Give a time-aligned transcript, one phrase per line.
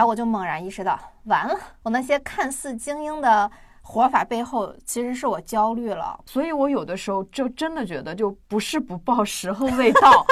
[0.00, 3.50] 然后我就猛然意识到，完了，我那些看似精英的。
[3.82, 10.24] 活法背后其实是我焦虑了，所以我有的时候就真的觉得，就不是不报，时候未到。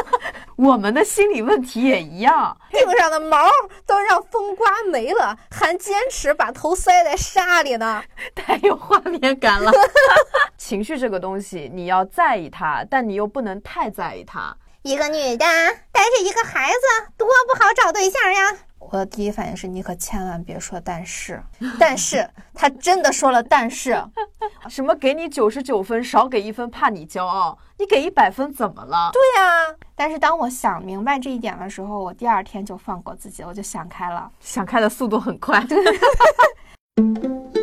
[0.56, 3.36] 我们的心理问题也一样，腚上的毛
[3.84, 8.02] 都让风刮没了，还坚持把头塞在沙里呢，
[8.34, 9.70] 太有画面感了。
[10.56, 14.56] 情绪这个东西，你要在意它，但你又不能太在意它。
[14.82, 15.44] 一个女的
[15.90, 18.56] 带着一个孩子，多不好找对象呀。
[18.90, 21.42] 我的第一反应是，你可千万别说但是，
[21.78, 24.02] 但是他真的说了但是，
[24.68, 29.10] 什么给你九十九分，少给一分怕你骄傲，你给一百分怎么了？
[29.12, 35.62] 对呀，但是当我想明白这一点的时候，我第二天就放过自己，我就想开了，想开的速度很快。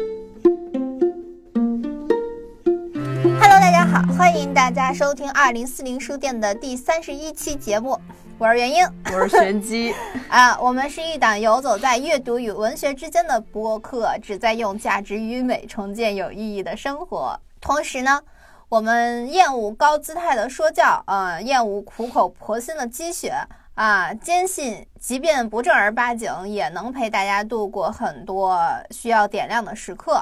[3.95, 7.97] 好，欢迎大家收听二零四零书店的第三十一期节目。
[8.37, 9.95] 我是元英，我是玄机
[10.27, 10.59] 啊。
[10.59, 17.39] 我们是一档游走在阅读与文学之间的播客，旨在用价值与美重建有意义的生活。
[17.61, 18.21] 同时呢，
[18.67, 23.33] 我们厌恶高姿态的说教，呃，厌恶苦口婆心的积雪
[23.75, 28.59] 啊，坚信即便不正儿八经，也能陪大家度过很多
[28.91, 30.21] 需要点亮的时刻。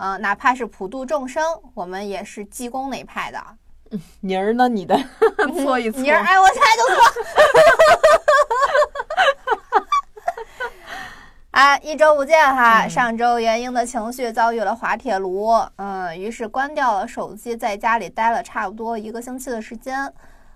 [0.00, 3.38] 啊，哪怕是普度众生，我们也是济公那派的。
[4.20, 4.66] 妮儿呢？
[4.66, 4.98] 你的
[5.62, 6.00] 搓一搓。
[6.00, 6.96] 妮儿，哎，我猜就错。
[11.50, 20.10] 啊，一周不见哈，上周元英的情绪遭遇了滑铁卢，嗯，于是关掉了手机，在家里待了差不多一个星期的时间。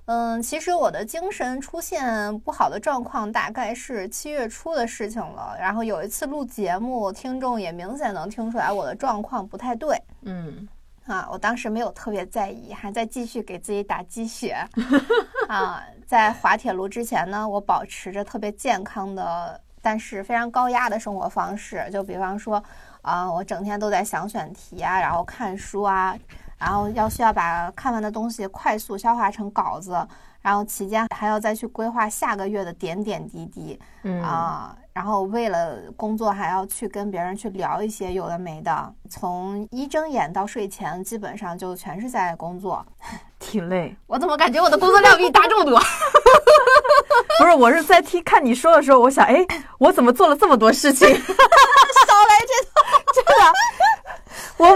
[0.07, 5.57] 嗯，其实我的精神出现不好的状况大概是七月初的事情了。
[5.59, 10.01] 然后有一次录节目，听众也明显能听出来我的状况不太对。
[10.23, 10.69] 嗯。
[11.07, 14.57] 啊，我当时没有特别在意，还在继续给自己打鸡血。
[15.49, 21.87] 啊，在滑铁卢之前呢，我保持着特别健康的，但是非常高压的生活方式。
[21.93, 22.63] 就比方说，
[23.03, 26.17] 啊，我整天都在想选题啊，然后看书啊，
[26.65, 29.95] 然后要需要把看完的东西快速消化成稿子，
[30.41, 33.79] 然后期间还要再去规划下个月的点点滴滴。
[34.03, 34.75] 嗯啊。
[34.95, 38.95] 然后为了工作，还要去跟别人去聊一些有的没的。
[39.11, 42.87] 从一睁眼到睡前，基本上就全是在工作，
[43.39, 43.95] 挺累。
[44.07, 45.79] 我怎么感觉我的工作量比你大这么多？
[47.41, 49.45] 不是，我是在听看你说的时候，我想，哎，
[49.79, 51.09] 我怎么做了这么多事情？
[51.09, 52.34] 少来。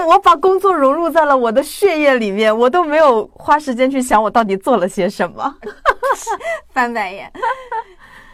[0.09, 5.55] 我我把工作融入在了我的血液里面，我都没有花时间去想我到底做了些什么。
[6.73, 7.31] 翻白眼。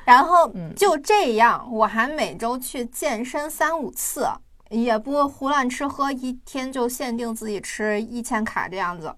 [0.05, 4.27] 然后就这样，我还每周去健身三五次，
[4.71, 9.13] 也不胡乱吃喝，一天就限定自己吃一千卡这样子。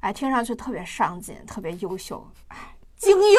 [0.00, 2.56] 哎，听上去特别上进，特别优秀，哎，
[2.96, 3.36] 精英，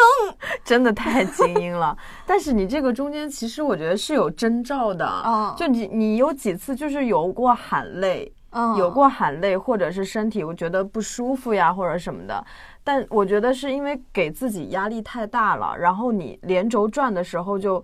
[0.64, 1.98] 真的太精英了。
[2.28, 8.32] 但是你这个中间其实我觉得是有征兆的啊，就你你有几次就是有过喊累，
[8.78, 12.46] 有过喊累，或者是身体我觉得不舒服呀，或者什么的。
[12.84, 17.84] 但我觉得是因为给自己压力太大了，然后你连轴转的时候就。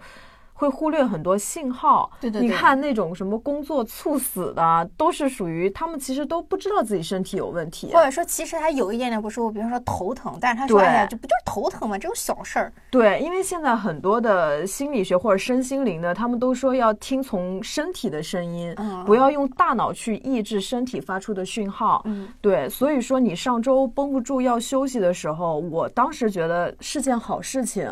[0.59, 11.97] 会忽略很多信号，对对，你看那种什么工作猝死的，都是属于他们其实都不知道自己身体有问题，或者说其实他有一点点不舒服，比方说头疼，但是他说哎呀，这不就是头疼吗？
[11.97, 12.74] 这种小事儿。
[12.92, 22.02] 对，因为现在很多的心理学或者身心灵的，他们都说要听从身体的声音，不要用大脑去抑制身体发出的讯号。
[22.03, 27.90] 嗯，对，所以说你上周绷不住要休息的时候，我当时觉得是件好事情。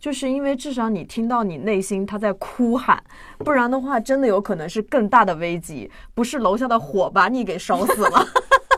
[0.00, 3.00] 就是因为至少你听到你内心他在哭喊，
[3.38, 8.26] 不然的话真的有可能是更大的危机，不是楼下的火把你给烧死了。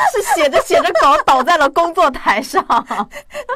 [0.12, 2.62] 是写着写着稿倒在了工作台上。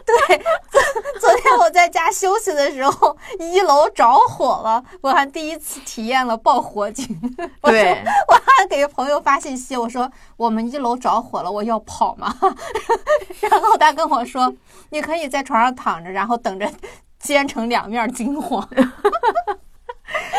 [0.05, 0.39] 对，
[0.71, 0.81] 昨
[1.21, 7.07] 昨天我在家休息的时候，一楼着火了，我还第一次体验了爆火警。
[7.63, 12.35] 对，我还给朋友发信息，我说我们一楼着火了，我要跑吗？
[13.41, 14.53] 然后他跟我说，
[14.91, 16.71] 你可以在床上躺着，然后等着
[17.19, 18.69] 煎成两面金黄。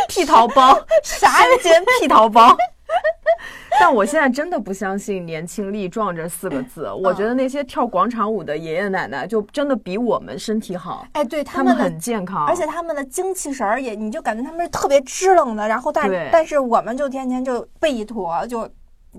[0.07, 2.55] 屁桃包，啥煎屁桃包？
[3.79, 6.89] 但我现在真的不相信“年轻力壮”这四个字。
[6.91, 11.05] 我觉得那些跳广场舞的爷爷奶奶就真的比我们身体好。
[11.13, 15.67] 哎，对他们很健康，而且他们的精气神儿也，你就感觉他们是特别支棱的。
[15.67, 18.69] 然后，但但是我们就天天就背一坨，就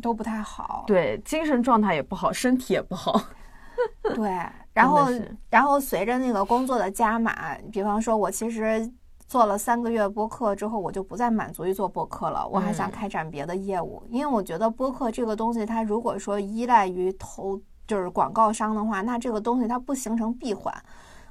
[0.00, 0.84] 都不太好。
[0.86, 3.20] 对，精神状态也不好，身体也不好。
[4.14, 4.30] 对，
[4.72, 5.08] 然后
[5.50, 8.88] 然后随着那个工作的加码，比方说，我其实。
[9.26, 14.02] 做了三个月播客之后，我就不再满足于做播客了，我还想开展别的业务。
[14.10, 20.74] 因为我觉得播客这个东西，它如果说依赖于投就是广告商的话，那这个东西它不形成闭环，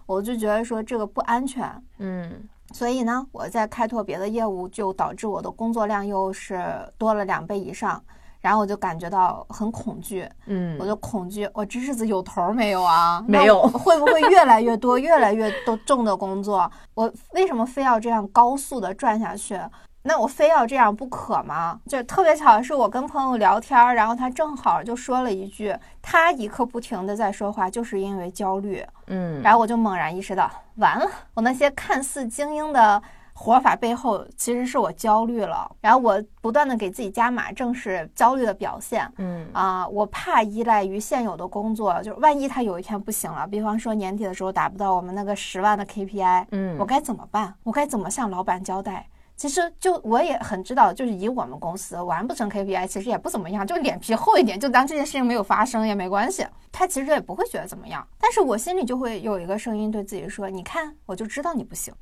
[0.05, 1.83] 我就觉得说这个不安全。
[1.99, 8.03] 嗯，所以呢，我在开拓别的业务，就导致我的工作量又是多了两倍以上。
[8.43, 13.23] 然后我就感觉到很恐惧，嗯，我就恐惧，我这日子有头没有啊？
[13.25, 16.69] 没有，会不会越来越多、越来越多重的工作？
[16.93, 19.57] 我为什么非要这样高速的转下去？
[20.01, 21.79] 那我非要这样不可吗？
[21.87, 33.01] 就特别巧的是，我跟朋友聊天，然后他正好就说了一句，他一刻不停的在说话，就是因为焦虑，嗯，然后我就猛然意识到，完了，我那些看似精英的。
[33.33, 39.11] 活法背后其实是我焦虑了，然后我不断的给自己加码，正是焦虑的表现。
[39.17, 47.53] 嗯啊，我怕依赖于现有的工作，就是万一他有一天不行了，比方说年底的时候达不到我们那个十万的 KPI，嗯，我该怎么办？
[47.63, 49.07] 我该怎么向老板交代？
[49.35, 56.45] 其实就我也很知道，就是以我们公司完不成 KPI，其实也不怎么样，就脸皮厚一点，就当这件事情没有发生也没关系。
[56.71, 61.91] 他其实也不会觉得怎么样，但是我心里就会有一个声音对自己说：“你看，我就知道你不行。”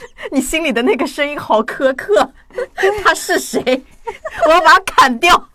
[0.32, 2.32] 你心里的那个声音好苛刻，
[3.02, 3.62] 他是谁？
[4.46, 5.48] 我要把他砍掉。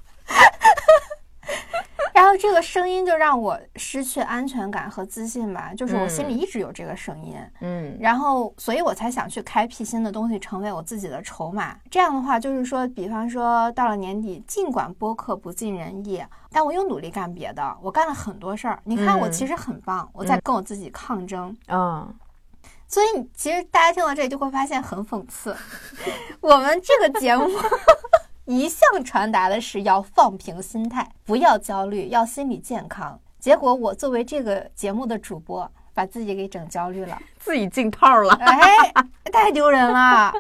[2.14, 11.76] 然后这个声音就让我失去安全感和自信吧，就是我心里一直有这个声音，嗯，然后所以我才想去开辟新的东西，成为我自己的筹码。
[11.90, 18.80] 这样的话，就是说，比方说到了年底，尽管播客不尽人意，但我又努力干别的，我干了很多事儿。
[18.84, 22.14] 你看，我其实很棒，我在跟我自己抗争，嗯。
[22.94, 25.56] 所以，其实大家听到这里就会发现很讽刺。
[26.42, 27.50] 我们这个节目
[28.46, 33.20] 一向传达的是要放平心态，不要焦虑，要心理健康。
[33.40, 38.94] 结果我作为这个节目的主播，把自己给整焦虑了，自己进套了，哎，
[39.32, 40.32] 太丢人了！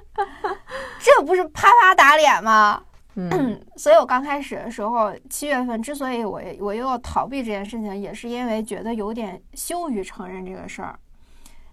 [0.99, 2.83] 这不是啪啪打脸吗？
[3.15, 10.99] 嗯， 所以我刚开始的时候，七月份之所以我我又要逃避这件事情，也是因为觉得有点羞于承认这个事儿。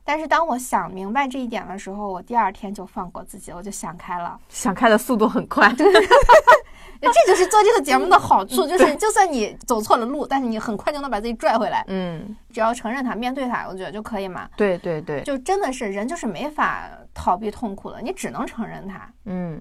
[0.04, 4.38] 但是当我想明白这一点的时候，我第二天就放过自己，我就想开了。
[4.48, 5.86] 想开的速度很快，对，
[7.00, 11.84] 这就是做这个节目的好处，就是就算你走错了路，但是你很快就能把自己拽回来。
[11.88, 14.48] 嗯，只要承认它，面对它，我觉得就可以嘛。
[14.56, 19.08] 对对对，就真的是人就是没法逃避痛苦的，你只能承认它。
[19.26, 19.60] 嗯，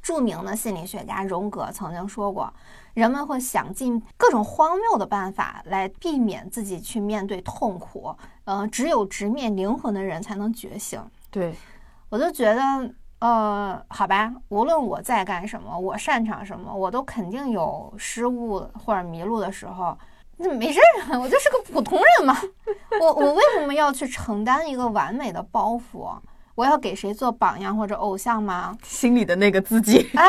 [0.00, 2.52] 著名的心理学家荣格曾经说过。
[2.94, 8.14] 人们会想尽各种荒谬的办法来避免自己去面对痛苦，
[8.44, 11.00] 嗯，只有直面灵魂的人才能觉醒。
[11.30, 11.54] 对，
[12.08, 12.62] 我就觉得，
[13.20, 19.96] 呃，好吧，无论我在干什么，我擅长什么，我都肯定有失误或者迷路的时候。
[20.42, 22.34] 那没事儿，我就是个普通人嘛。
[22.98, 26.18] 我我为什么要去承担一个完美的包袱？
[26.60, 28.76] 我要给谁做榜样或者偶像吗？
[28.82, 30.22] 心里的那个自己啊，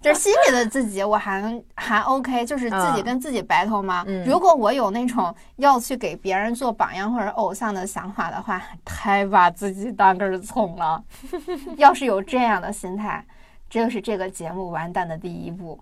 [0.00, 4.06] 就是心里的自己，我还还 OK，就是自己跟自己 battle 吗？
[4.24, 11.02] 如果我有那种要去给别人做榜样或者偶像的想法的话，太把自己当根葱了。
[11.76, 13.26] 要是有这样的心态，
[13.68, 15.80] 这就是这个节目完蛋的第一步。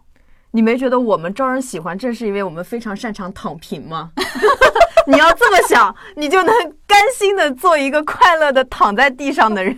[0.53, 4.11] 你没觉得我们招人喜欢，正是因为我们非常擅长躺平吗？
[5.09, 6.55] 你要这么想，你就能
[6.87, 9.77] 甘心的做一个快乐的躺在地上的人。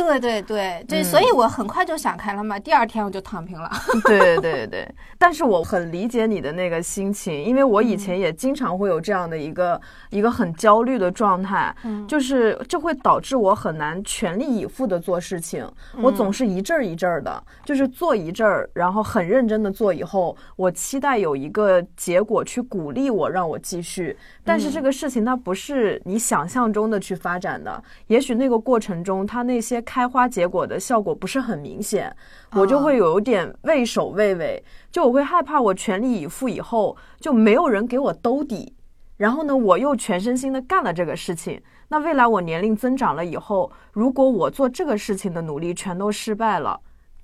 [0.00, 2.58] 对对对对，所以我很快就想开了嘛。
[2.58, 3.70] 第二天我就躺平了。
[4.04, 4.88] 对对对，
[5.18, 9.80] 但是我很理解你的那个心情，因为我以前也经常会有这样的一个
[10.10, 15.68] 一个很焦虑的状态，嗯就是这会导致我很难全力以赴的做事情。
[16.00, 24.16] 我总是一阵儿一阵儿的，就是做一阵儿，然后很认真的做，以后我期待有一个结果去鼓励我，让我继续。
[24.44, 32.14] 但是这个事情它不是你想象中的去发展的，也许那个过程中它那些开花结果的效果不是很明显，
[32.52, 38.72] 我就会有点畏首畏尾，就我会害怕我全力以赴以后就没有人给我兜底，
[39.16, 46.78] 然后呢我又全身心的干了这个事情，那未来我年龄增长了以后，如果我做这个事情的努力全都失败了。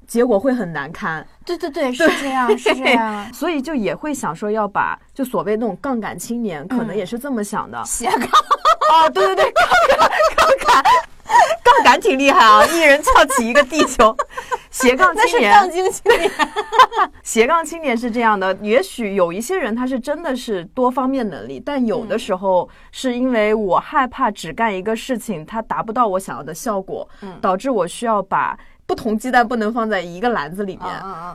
[0.04, 1.24] 结果会很难堪。
[1.44, 3.30] 对对对，是这样，是这样。
[3.34, 7.80] 所以就也会想说要把，就所谓那种杠杆青年，可能也是这么想的。
[7.84, 8.28] 斜杠。
[8.90, 10.84] 哦，对对对，杠杆，杠杆，
[11.62, 12.64] 杠杆挺厉害啊！
[12.66, 14.16] 一人翘起一个地球。
[14.70, 15.52] 斜杠青年。
[15.52, 16.30] 杠精青年。
[17.22, 27.08] 斜杠青年是这样的，也许有一些人他是真的是多方面能力，但有的时候是因为我害怕只干一个事情，它达不到我想要的效果，
[27.40, 28.58] 导致我需要把。
[28.88, 30.88] 不同鸡蛋不能放在一个篮子里面，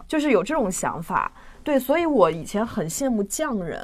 [0.07, 1.29] 就是有这种想法。
[1.65, 3.77] 对，所以我以前很羡慕匠人，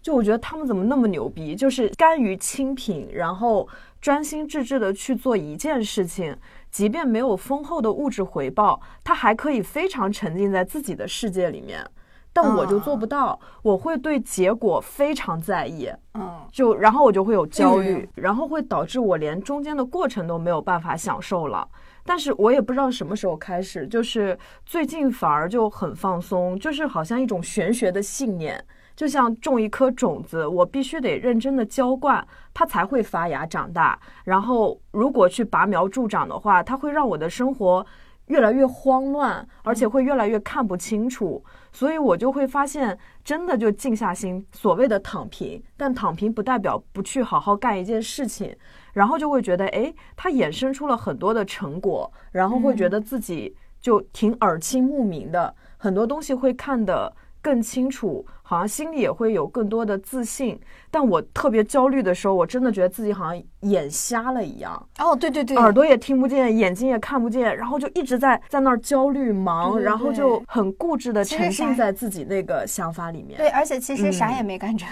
[0.00, 3.66] 就我觉得他们怎么那么牛逼，就是甘于清贫，然后
[4.00, 6.36] 专心致志的去做一件事情，
[6.70, 11.84] 即便没有丰厚的物质回报，他还可以非常沉浸在自己的世界里面。
[12.30, 21.68] 但我就做不到，我会对结果非常在意，嗯，就然后我就会有焦虑，然后会导致我连中间的过程都没有办法享受了。
[22.04, 28.64] 但是我也不知道什么时候开始，就是最近反而就很放松，就是好像一种玄学的信念，
[28.98, 33.96] 就像种一颗种子，我必须得认真的浇灌，它才会发芽长大。
[34.24, 37.86] 然后如果去拔苗助长的话，它会让我的生活。
[38.26, 48.54] 越来越慌乱，而且会越来越看不清楚，所以我就会发现，真的就静下心，所谓的躺平，但躺平不代表不去好好干一件事情，
[48.92, 57.10] 然后就会觉得，哎，它衍生出了很多的成果，然后会觉得自己就挺耳清目明的，很多东西会看得
[57.42, 58.24] 更清楚。
[58.42, 60.58] 好像心里也会有更多的自信，
[60.90, 64.88] 但我特别焦虑的时候，我真的觉得自己好像眼瞎了一样。
[64.98, 73.36] 哦，对对对，耳朵也听不见，眼睛也看不见，然后就一直在在那儿焦虑忙，然后就很固执的沉浸在自己那个想法里面。
[73.36, 74.88] 对，而且其实啥也没干成。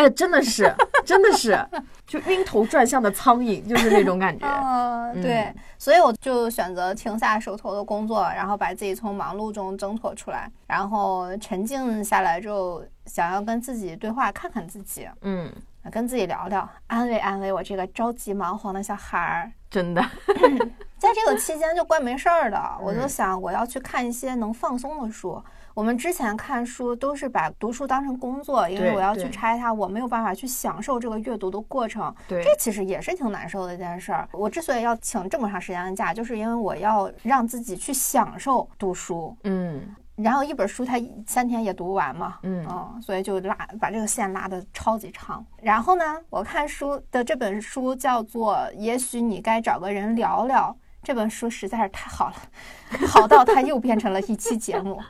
[0.00, 1.62] 哎，真的是，真的是，
[2.06, 4.46] 就晕头转向的苍蝇，就是那种感觉。
[4.46, 15.52] 嗯，对，所以我就选择停下手头的工作，然后把自己从忙碌中挣脱出来，然后沉静下来之后，想要跟自己对话，看看自己，嗯，
[15.92, 19.52] 跟自己聊聊，安慰安慰我这个着急忙慌的小孩儿。
[19.68, 20.00] 真的，
[20.96, 25.40] 在这个期间就怪没事儿的，我就想我要去看一些能放松的书。
[25.74, 32.14] 我们之前看书都是把读书当成工作，因为我要去拆它，我没有办法去享受这个阅读的过程。
[32.26, 34.28] 对，这其实也是挺难受的一件事儿。
[34.32, 39.36] 我之所以要请这么长时间的假，就是因为我要让自己去享受读书。
[39.44, 42.38] 嗯，然后一本书它三天也读不完嘛。
[42.42, 42.66] 嗯，
[43.00, 45.44] 所以就拉把这个线拉的超级长。
[45.62, 52.34] 然后呢，我看书的这本书叫做《也许你该找个人聊聊》，这本书实在是太好了，
[53.06, 55.00] 好到它又变成了一期节目。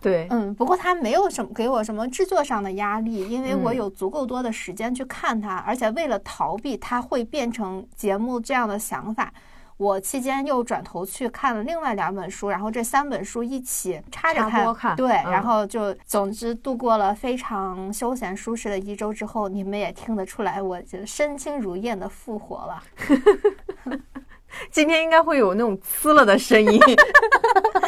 [0.00, 9.32] 对，嗯，不过它没有什么给我什么制作上的压力，因为我有足够多的时间去看它，而且为了逃避它会变成节目这样的想法，
[9.76, 22.82] 我期间又转头去看了另外两本书，然后这三本书一起插着看，对，然后就总之度过了非常休闲舒适的一周之后，你们也听得出来，我就身轻如燕的复活了。
[24.70, 26.80] 今天应该会有那种呲了的声音，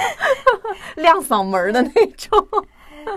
[0.97, 2.47] 亮嗓门的那种。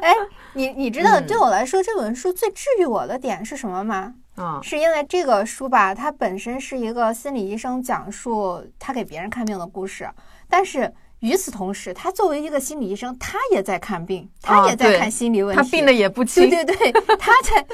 [0.01, 0.13] 哎，
[0.53, 4.13] 你你知道对我来说这本书最治愈我的点是什么吗？
[4.35, 10.09] 啊，是因为这个书吧，它本身是一个心理医生讲述他给别人看病的故事，
[10.49, 10.93] 但是。
[11.21, 15.61] 与此同时，他作为一个心理医生，他也在看病，他也在看心理问题。
[15.61, 16.49] 他病的也不轻。
[16.49, 17.65] 对对对，他在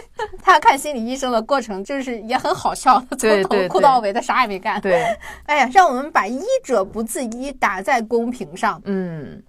[0.42, 4.80] 他看心理医生的过程就是也很好笑，从头哭到尾，他啥也没干。
[4.80, 5.04] 对，
[5.46, 8.82] 哎呀，让我们把医者不自医打在公屏上。
[8.86, 9.42] 嗯，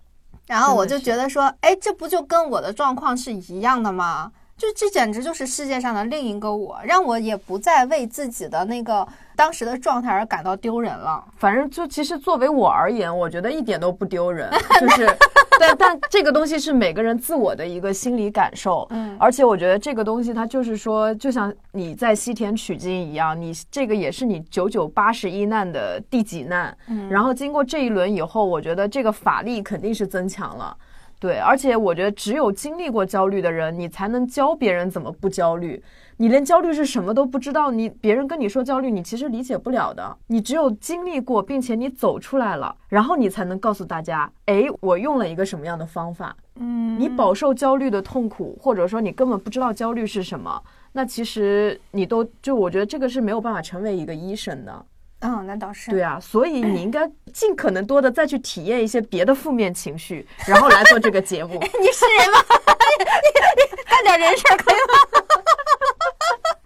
[0.47, 4.33] 然后我就觉得说，哎，这不就跟我的状况是一样的吗？
[4.63, 9.05] 就这简直就是世界上的另一个我，让我也不再为自己的那个
[9.35, 11.25] 当时的状态而感到丢人了。
[11.37, 14.49] 反正就其实作为我而言，我觉得一点都不丢人。
[14.79, 15.13] 就是，
[15.59, 18.87] 但但这个东西是每个人自我的一个心理感受。
[18.91, 26.73] 嗯，而且我觉得这个东西它就是说，就像你在西天取经一样，你这个也是你九九八十一难的第几难。
[26.87, 30.77] 嗯，然后经过这一轮以后，我觉得这个法力肯定是增强了。
[31.23, 35.81] 对，而且我觉得只有经历过焦虑的人，你才能教别人怎么不焦虑。
[36.17, 40.17] 你连焦虑是什么都不知道，你别人跟你说焦虑，你其实理解不了的。
[40.27, 46.37] 你只有经历过，并且你走出来了，然后你才能告诉大家，哎，我用了一个什么样的方法。
[46.57, 50.61] 嗯，你饱受焦虑的痛苦，或者说你根本不知道焦虑是什么，
[50.91, 54.87] 那其实你都就我觉得这个是没有办法成为一个医生的。
[55.23, 55.91] 嗯，那倒是。
[55.91, 61.55] 对啊，所以你应该尽可能多的再去体验一些别的负面情绪， 然后来做这个节目。
[61.81, 62.39] 你是人吗？
[62.99, 65.25] 你你干点人事可以吗？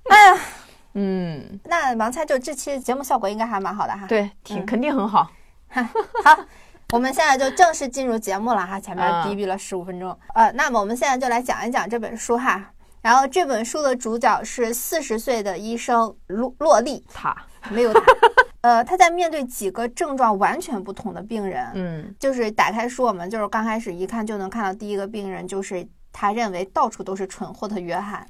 [0.08, 0.40] 哎呀，
[0.94, 4.06] 嗯，那盲猜就这期节目效果应该还蛮好的哈。
[4.06, 5.30] 对，挺肯定很好。
[6.24, 6.38] 好，
[6.92, 10.18] 我们现在就正式进入节目了哈，前面逼逼了十五分钟。
[10.34, 12.72] 呃，那么我们现在就来讲一讲这本书哈。
[13.02, 17.36] 然后这本书的主角是四十岁的医生洛洛丽，他
[17.70, 18.00] 没有他。
[18.62, 28.26] 呃，他在面对几个症状完全不同的病人，嗯，就是打开书，我们就是刚开始一看就能看到第一个病人，就是他认为到处都是蠢货的约翰。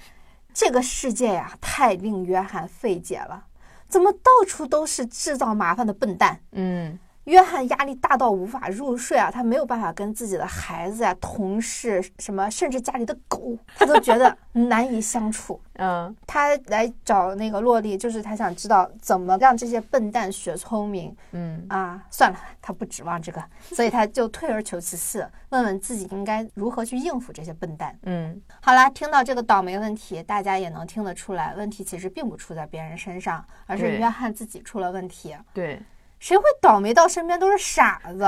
[0.52, 3.44] 这个世界呀，太令约翰费解了，
[3.86, 6.40] 怎么到处都是制造麻烦的笨蛋？
[6.52, 15.60] 嗯，约翰压力大到无法入睡啊，他没有办法跟自己的孩子呀、同事什么，甚至家里的狗，他都觉得 难以相处。
[15.78, 21.14] 嗯，他来找那个洛丽，就是他想知道怎么让这些笨蛋学聪明。
[21.32, 27.98] 嗯啊，算了，他不指望这个， 所以他就退而求其次，问问自己应该如何去应付这些笨蛋。
[28.04, 35.36] 嗯，好啦，听到这个倒霉问题，大家也能听得出来，问题其实并不出在别人身上，而是约翰自己出了问题。
[35.52, 35.82] 对。
[36.26, 38.24] 谁会倒霉到身边都是傻子？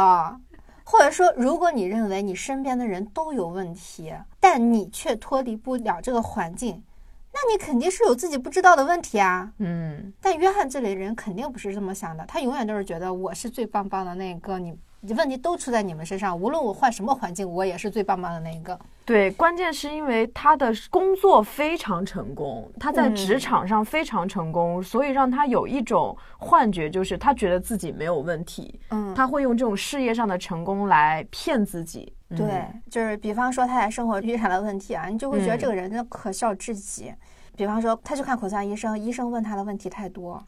[0.85, 6.85] 或者说，如果你认为你身边的人都有问题，但你却脱离不了这个环境，
[7.33, 9.52] 那你肯定是有自己不知道的问题啊。
[9.59, 14.78] 嗯，但约翰这类人肯定不是这么想的，他永远都是觉得我是最棒棒的那个，你。
[15.17, 18.78] 问题都出在你们身上，无论我换什么环境，我也是最棒棒的那一个。
[19.05, 28.78] 对，关键是因为他的工作非常成功，他在职场上非常成功，所以让他有一种幻觉，就是他觉得自己没有问题。
[28.90, 32.12] 嗯，他会用这种事业上的成功来骗自己。
[32.37, 37.11] 对，就是比方说他在生活遇上了问题啊，你就会觉得这个人真的可笑至极。
[37.58, 40.40] 比方说，他去看口腔医生，医生问他的问题太多。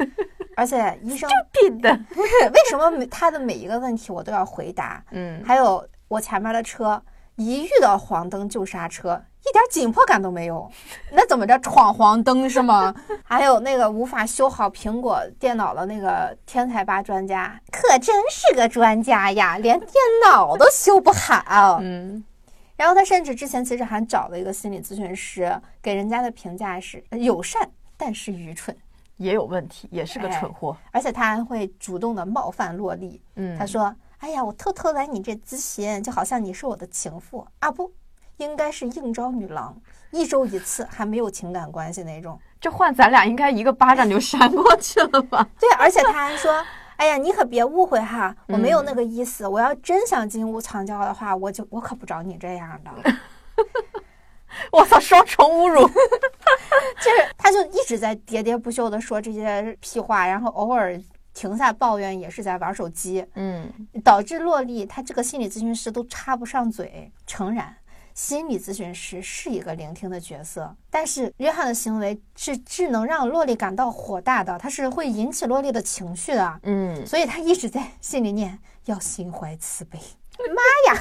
[0.54, 1.30] 而且医生
[1.80, 5.02] 的不是为什么每他的每一个问题我都要回答？
[5.12, 7.00] 嗯，还有我前面的车
[7.36, 10.68] 一遇到黄灯就刹车，一点紧迫感都没有，
[11.12, 12.92] 那怎么着闯黄灯是吗？
[13.24, 19.90] 还有那个无法修好苹果电脑的那个天才吧专家，可真是个专家呀，连电
[20.26, 21.78] 脑都修不好。
[21.80, 22.24] 嗯，
[22.78, 28.74] 然后他甚至之前其实还找了一个心理咨询师，给人家的评价是友善，但是愚蠢。
[29.16, 33.20] 也有问题，也是个蠢货，而且他还会主动的冒犯洛丽。
[33.34, 37.90] 嗯，他说：“哎呀，我偷偷来你这咨询，就好像你是我的情妇啊，不
[38.36, 39.76] 应该是应招女郎，
[40.12, 42.38] 一周一次，还没有情感关系那种。
[42.60, 45.44] 这换咱俩应该一个巴掌就扇过去了吧？
[45.58, 46.64] 对，而且他还说：
[46.98, 49.46] 哎呀，你可别误会哈，我没有那个意思。
[49.46, 52.90] 我要真想金屋藏娇的话，我就我可不找你这样的。
[54.72, 54.98] ”我操！
[54.98, 61.00] 双重侮辱，就是他就一直在喋喋不休的说这些屁话，然后偶尔
[61.32, 63.24] 停下抱怨，也是在玩手机。
[63.34, 63.70] 嗯，
[64.02, 67.12] 导致洛丽他这个心理咨询师都插不上嘴。
[67.26, 67.76] 诚然，
[68.18, 76.60] 心理咨询师是一个聆听的角色，但是约翰的行为是只能让洛丽感到火大的，他是会引起洛丽的情绪的。
[76.64, 79.96] 嗯，所以他一直在心里念要心怀慈悲。
[80.36, 81.00] 妈呀！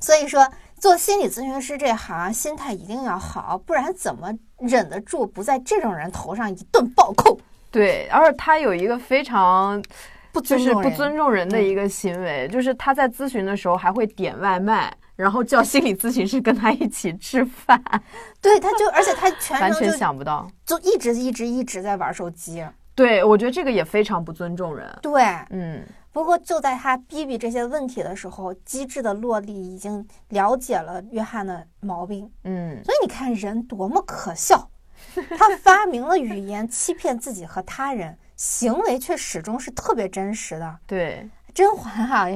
[0.00, 0.50] 所以说。
[0.80, 7.38] 做心理咨询师这行，心态一定要好，不然怎么忍得住不在这种人头上一顿暴扣？
[7.70, 9.82] 对，而且他有一个非常
[10.30, 17.82] 不就是不尊重人的一个行为，就是他在咨询的时候还会点外卖，然后叫心理咨询师跟他一起吃饭。
[18.40, 22.64] 对，他就而且他全完全想不到，就一直一直一直在玩手机。
[22.94, 24.98] 对，我觉得这个也非常不尊重人。
[25.02, 25.84] 对，嗯。
[26.12, 32.30] 不过就在他逼逼这些问题的时候，机智的洛丽已经了解了约翰的毛病。
[32.44, 34.70] 嗯，所以你看人多么可笑，
[35.36, 40.78] 他发明了语言欺骗自己和他人，行为却始终是特别真实的。
[40.86, 42.26] 对，甄嬛哈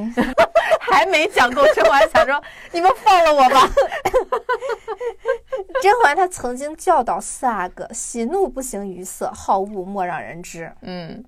[0.81, 3.69] 还没讲够，甄嬛想说你们放了我吧。
[5.83, 10.73] 甄嬛她曾经教导四阿哥：喜怒不形于色，好恶莫让人知。
[10.83, 11.25] 嗯。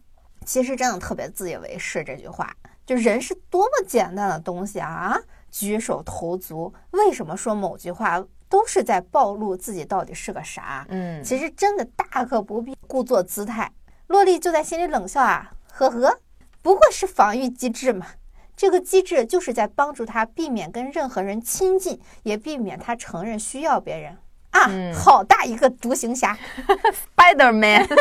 [0.46, 2.50] 其实真的特别自以为是，这句话
[2.86, 5.16] 就人是多么简单的东西啊！
[5.50, 10.86] 举手投足，为什么说某句话都是在暴露自己到底是个啥？
[10.88, 13.70] 嗯，其实真的大可不必故作姿态。
[14.06, 16.18] 洛丽就在心里冷笑啊，呵呵，
[16.62, 18.06] 不过是防御机制嘛。
[18.56, 24.18] 这个机制就是在帮助他避免跟任何人亲近，也避免他承认需要别人。
[24.50, 26.36] 啊，好大一个独行侠，
[27.16, 27.86] Spider Man。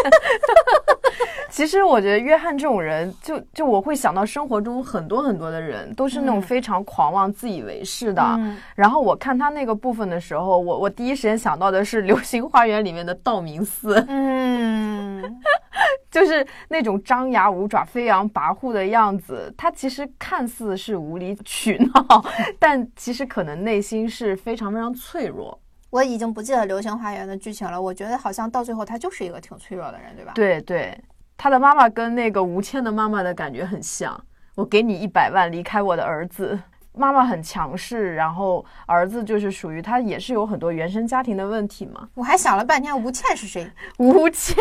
[1.51, 8.39] 其实我觉得约翰这种人，就就我会想到生活中很多很多的人，都是那种非常狂妄、自以为是的。
[8.75, 15.23] 然后我看他那个部分的时候，我我第一时间想到的是《流星花园》里面的道明寺，嗯，
[16.11, 19.51] 就是那种张牙舞爪、飞扬跋扈的样子。
[19.57, 22.23] 他其实看似是无理取闹，
[22.59, 25.59] 但其实可能内心是非常非常脆弱。
[25.89, 30.31] 我已经不记得《流星花园》的剧情了，我觉得好像到最后他就是一个挺脆弱的人，对吧？
[30.35, 31.03] 对对，
[31.37, 34.19] 他的妈妈跟那个吴倩的妈妈的感觉很像。
[34.55, 36.59] 我给你一百万，离开我的儿子。
[36.91, 42.09] 妈妈很强势，然后儿子就是属于他，也是有很多原生家庭的问题嘛。
[42.13, 43.71] 我还想了半天，吴倩是谁？
[43.97, 44.57] 吴倩。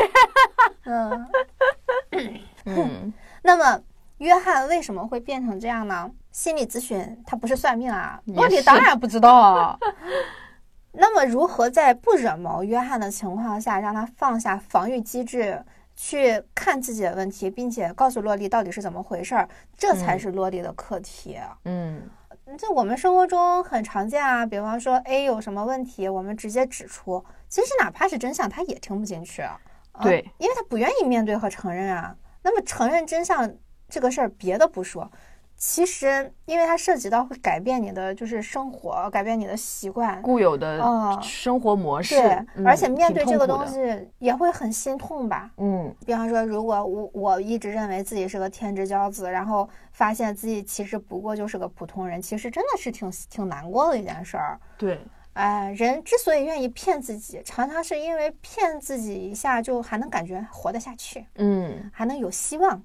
[0.85, 1.27] 嗯
[2.67, 3.13] 嗯。
[3.43, 3.83] 那么
[4.19, 6.09] 约翰为什么会变成这样呢？
[6.31, 9.77] 心理咨询他不是算命啊，我你当然不知道。
[10.93, 15.63] 那么，如何在不惹毛约翰的情况下，让他放下防御机制，
[15.95, 21.39] 去看自己的问题，并且告诉洛丽到底是怎么回事儿，这才是洛丽的课题。
[21.65, 22.09] 嗯，
[22.57, 29.43] 在我们生活中很常见啊，比方说 A 有什么问题，我们直接指出，其实哪怕是真相，他也听不进去。
[30.03, 32.17] 对，因为他不愿意面对和承认啊。
[32.43, 33.53] 那么承认真相
[33.89, 35.11] 这个事儿，别的不说。
[35.61, 40.81] 其实，因为它涉及到会改变你的就是生活，改变你的习惯，固有的
[41.21, 42.15] 生活模式。
[42.15, 45.51] 对，而且面对这个东西也会很心痛吧？
[45.57, 54.61] 嗯，比方说，如果我我一直认为自己是个天之骄子，然后发现自己其实不过就是个普通人，其实真的是挺挺难过的一件事儿。
[54.77, 55.01] 对，
[55.33, 62.81] 哎，人之所以愿意骗自己，常常是因为骗自己一下就还能感觉活得下去，嗯，还能有希望，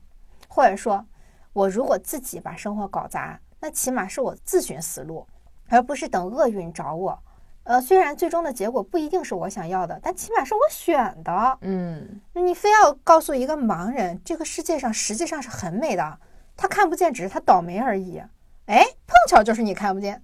[0.48, 1.06] 或者说。
[1.54, 5.26] 我如果自己把生活搞砸，那起码是我自寻死路，
[5.70, 7.18] 而不是等厄运找我。
[7.64, 11.58] 呃，虽然最终的结果不一定是我想要的，但起码是我选的。
[11.62, 16.20] 嗯，你非要告诉一个盲人，这个世界上实际上是很美的，
[16.58, 18.22] 他看不见，只是他倒霉而已。
[18.66, 20.22] 哎，碰巧就是你看不见，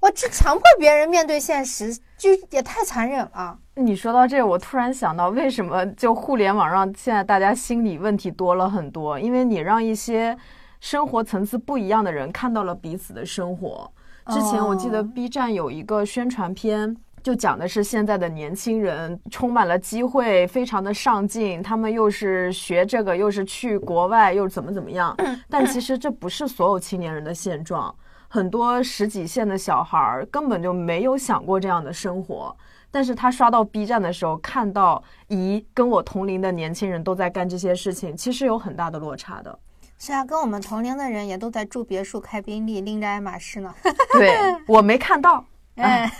[0.00, 3.58] 我这强迫别人面对现实，就也太残忍了。
[3.76, 9.18] 你说到这，我突然想到，为什么就互联网上现在大家心理问题多了很多？
[9.18, 10.36] 因为你让一些。
[10.82, 13.88] 生活层次不一样的人看到了彼此的生活。
[14.26, 25.16] 之前我记得 B 站有一个宣传片，就讲的是现在的年轻人充满了机会，非常的上进，他们又是学这个，又是去国外，又怎么怎么样。
[25.48, 27.94] 但其实这不是所有青年人的现状，
[28.26, 32.54] 很多十几线的小孩儿根本就没有想过这样的生活。
[32.90, 39.56] 但是他刷到 B 站的时候，看到咦，跟我同龄的年轻人都在干这些事情，其实有很大的落差的。
[40.04, 43.72] 是啊，跟我们同龄的人也都在住别墅、开宾利、拎着爱马仕呢。
[44.18, 44.36] 对
[44.66, 45.44] 我没看到，
[45.78, 46.10] 哎，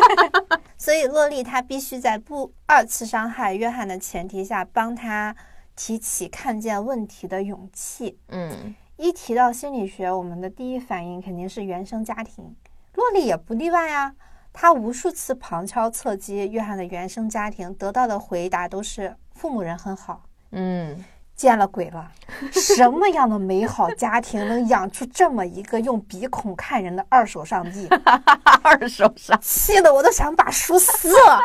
[0.76, 5.34] 所以洛丽她必须在不二次伤害约翰的前提下，帮他
[5.74, 8.18] 提起看见问题的勇气。
[8.28, 12.54] 嗯，一提到心理学，我们的第一反应肯定是原生家庭，
[12.92, 14.14] 洛丽也不例外啊。
[14.52, 20.24] 她无数次旁敲侧击约翰的原生家庭，得到的回答都是父母人很好。
[20.50, 21.02] 嗯。
[21.36, 22.10] 见了鬼了！
[22.52, 27.88] 什么样的美好家庭能养出这么一个用鼻孔看人的二手上帝？
[28.62, 31.40] 二手上，气得我都想把书撕了。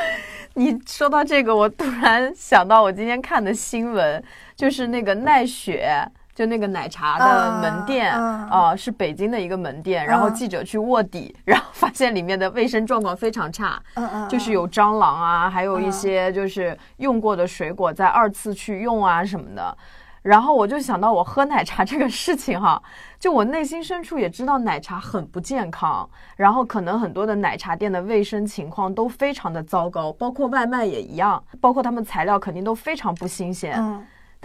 [0.54, 4.22] 你说到这个，我突然想到我今天看的新闻，
[4.56, 6.10] 就是那个奈雪。
[6.36, 10.04] 就那个奶茶的门店啊，是北京的一个门店。
[10.04, 13.82] 然后记者去卧底， 然后发现里面的卫生状况非常差，
[14.28, 19.74] 就是有蟑螂啊，还有一些就是用过的水果在二次去用啊什么的。
[20.20, 22.82] 然后我就想到我喝奶茶这个事情哈，
[23.18, 33.80] 就我内心深处也知道奶茶很不健康，然后可能很多的奶茶店的卫生情况都非常的糟糕，包括外卖也一样，包括他们材料肯定都非常不新鲜。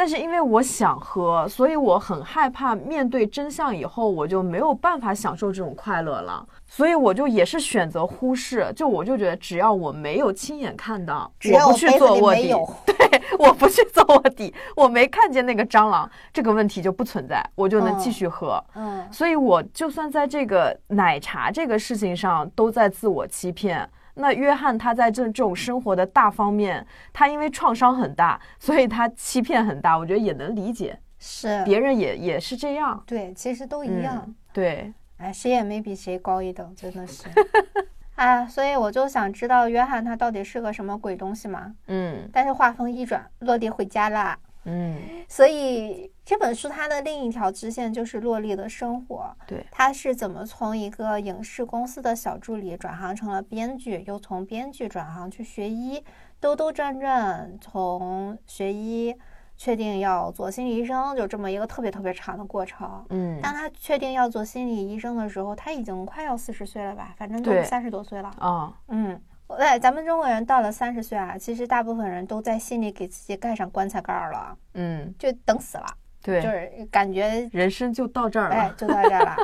[0.01, 6.43] 但是因为我想喝，所以我很害怕面对真相以后，我就没有办法享受这种快乐了。
[6.65, 8.73] 所以我就也是选择忽视。
[8.75, 12.51] 就我就觉得，只要我没有亲眼看到，我不去做卧底，
[12.83, 18.59] 对，我不去做卧底，我没看见那个蟑螂，这个问题就不存在，我就能继续喝。
[18.73, 23.87] 嗯，所以我就算在这个奶茶这个事情上都在自我欺骗。
[24.21, 30.97] 那约翰他在这这种生活的大方面，他因为创伤很大，所以他欺骗很大，我觉得也能理解。
[31.19, 33.03] 是，别人也也是这样。
[33.05, 34.33] 对，其实都一样。
[34.53, 37.25] 对，哎，谁也没比谁高一等，真的是。
[38.15, 41.73] 啊，所以我就想知道约翰他到底是个什么鬼东西嘛？
[41.87, 42.29] 嗯。
[42.31, 44.37] 但是话锋一转，落地回家啦。
[44.63, 44.95] 嗯，
[45.27, 49.35] 所以这本书它的另一条支线就是洛丽的生活。
[49.47, 56.03] 对，他是怎么从一个影视公司的小助理转行成了编剧，又从编剧转行去学医，
[56.39, 59.15] 兜兜转转，从学医
[59.57, 63.03] 确定要做心理医生，就这么一个特别特别长的过程。
[63.09, 67.15] 嗯，当他确定要做心理医生的时候，他已经快要四十岁了吧？
[67.17, 68.29] 反正都三十多岁了。
[68.37, 69.19] 啊，嗯。
[69.57, 75.85] 对，咱们中国人到了三十岁啊，其实大部分人都在心里给自己盖上棺材盖了，嗯，就等死了，
[76.21, 79.35] 对，就是感觉人生就到这儿了，哎，就到这儿了。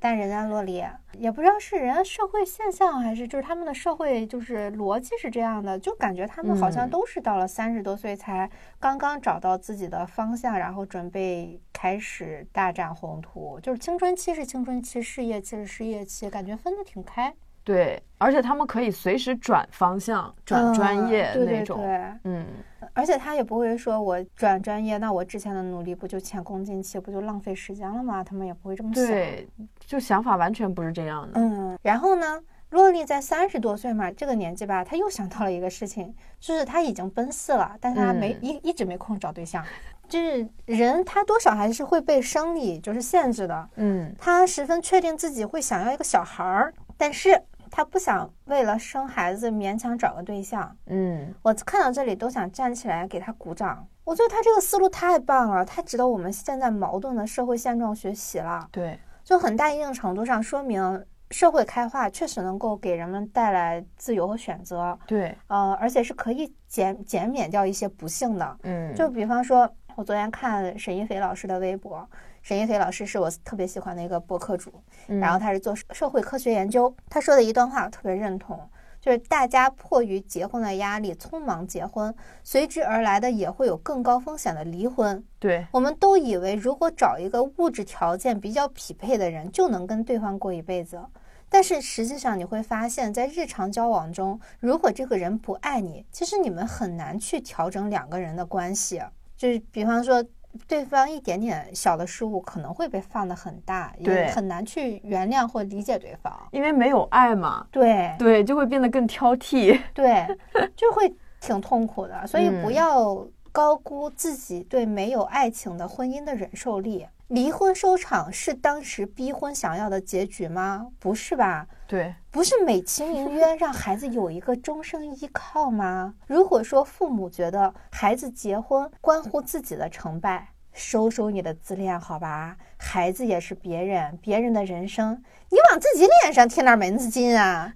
[0.00, 17.34] 但人家洛丽也不知道是人家社会现象，还是就是他们的社会就是逻辑是这样的，就感觉他们好像都是到了三十多岁才刚刚找到自己的方向，然后准备开始大展宏图，就是青春期是青春期，事业期是事业期，感觉分得挺开。
[17.68, 21.78] 对，而且他们可以随时转方向、转专业那种。
[22.24, 22.46] 嗯，
[22.94, 28.24] 而且他也不会说我转专业，那我之前的努力不就前功尽弃，不就浪费时间了吗？
[28.24, 29.04] 他们也不会这么想。
[29.04, 29.46] 对，
[29.78, 31.38] 就想法完全不是这样的。
[31.38, 39.62] 嗯，然后呢，洛丽在三十多岁嘛，这个年纪吧，她又想到了一个事情，就是她已经奔四了，但她没一一直没空找对象。
[40.08, 43.68] 就是人，他多少还是会被生理就是限制的。
[43.76, 47.38] 嗯，他十分确定自己会想要一个小孩儿，但是
[47.70, 50.76] 他不想为了生孩子勉强找个对象。
[50.86, 53.86] 嗯，我看到这里都想站起来给他鼓掌。
[54.04, 58.68] 我觉得他这个思路太棒了，太值得我们现在矛盾的社会现状学习了。
[58.72, 64.98] 对，就很大一定程度上说明社会开化确实能够给人们带来自由和选择。
[65.06, 68.56] 对，呃，而且是可以减减免掉一些不幸的。
[68.62, 69.70] 嗯，就比方说。
[69.96, 72.08] 我昨天看沈一飞老师的微博，
[72.42, 74.72] 沈一飞老师是我特别喜欢的一个播客主，
[75.06, 78.58] 然后他是做社会科学研究，他说的一段话我特别认同，
[79.00, 85.22] 就是大家迫于结婚的压力匆忙结婚，随之而来的也会有更高风险的离婚。
[85.38, 91.00] 对，我们都以为如果找一个物质条件比较匹配的人，就能跟对方过一辈子，
[91.48, 99.02] 但是实际上你会发现在日常交往中，如果这个人不爱你，其实你们很难去调整两个人的关系。
[99.36, 100.24] 就是比方说，
[100.66, 107.66] 对方一点点小的失误可能会被放得很大，也很难去原谅或理解对方，因为没有爱嘛。
[107.70, 110.26] 对对，就会变得更挑剔， 对，
[110.74, 112.26] 就会挺痛苦的。
[112.26, 117.06] 所以不要高估自己对没有爱情的婚姻的忍受力。
[117.28, 120.88] 离婚收场是当时逼婚想要的结局吗？
[120.98, 121.66] 不是吧？
[121.86, 126.14] 对，不是美其名曰让孩子有一个终生依靠吗？
[126.26, 132.56] 如果说父母觉得孩子结婚关乎自己的成败，收收你的自恋好吧？
[132.78, 137.74] 孩子也是别人，别人的人生，你往自己脸上贴哪门子劲啊？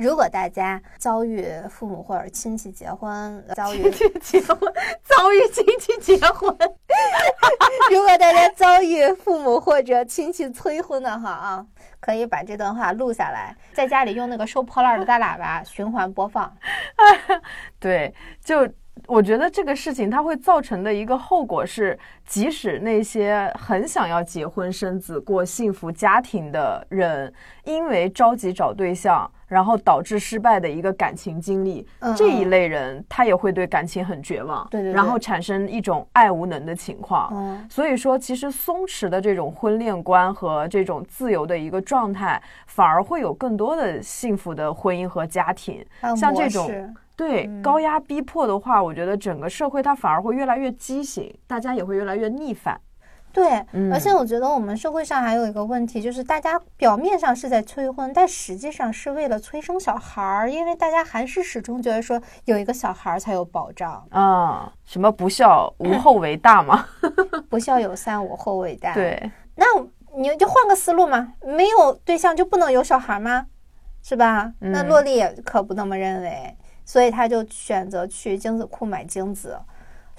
[0.00, 3.82] 如果大家遭遇父母或者亲戚结婚， 遭遇
[4.18, 4.58] 结婚，
[5.02, 6.56] 遭遇亲戚结婚，
[7.92, 11.66] 如果大家遭遇父母或者亲戚催婚的话啊，
[12.00, 16.50] 可以把这段话录下来，在家里用那个收破烂的大喇叭循环播放。
[17.78, 18.66] 对，就。
[19.06, 27.32] 我觉得这个事情它会造成的一个后果是，即使那些很想要结婚生子、过幸福家庭的人，
[27.64, 31.84] 因为着急找对象，然后导致失败的一个感情经历，
[32.16, 37.68] 这一类人他也会对感情很绝望，对对，然后产生一种爱无能的情况。
[37.68, 45.84] 所以说，其实松弛的这种婚恋观和这种自由的一个状态，反而会有更多的幸福的婚姻和家庭。
[46.16, 46.94] 像这种。
[47.16, 52.80] 对高压逼迫的话，我觉得整个社会它反而会越来越畸形，大家也会越来越逆反。
[53.32, 64.72] 对，而且我觉得我们社会上还有一个问题，就是大家表面上是在催婚，但实际上是为了催生小孩儿，因为大家还是始终觉得说有一个小孩儿才有保障啊。
[64.84, 66.86] 什么不孝无 后为大嘛？
[67.48, 68.94] 不孝有三，无后为大。
[68.94, 69.64] 对，那
[70.16, 73.46] 你就换个思路嘛，没有对象就不能有小孩吗？
[74.02, 74.52] 是吧？
[74.58, 76.56] 那洛丽也可不那么认为。
[76.84, 79.56] 所以她就选择去精子库买精子。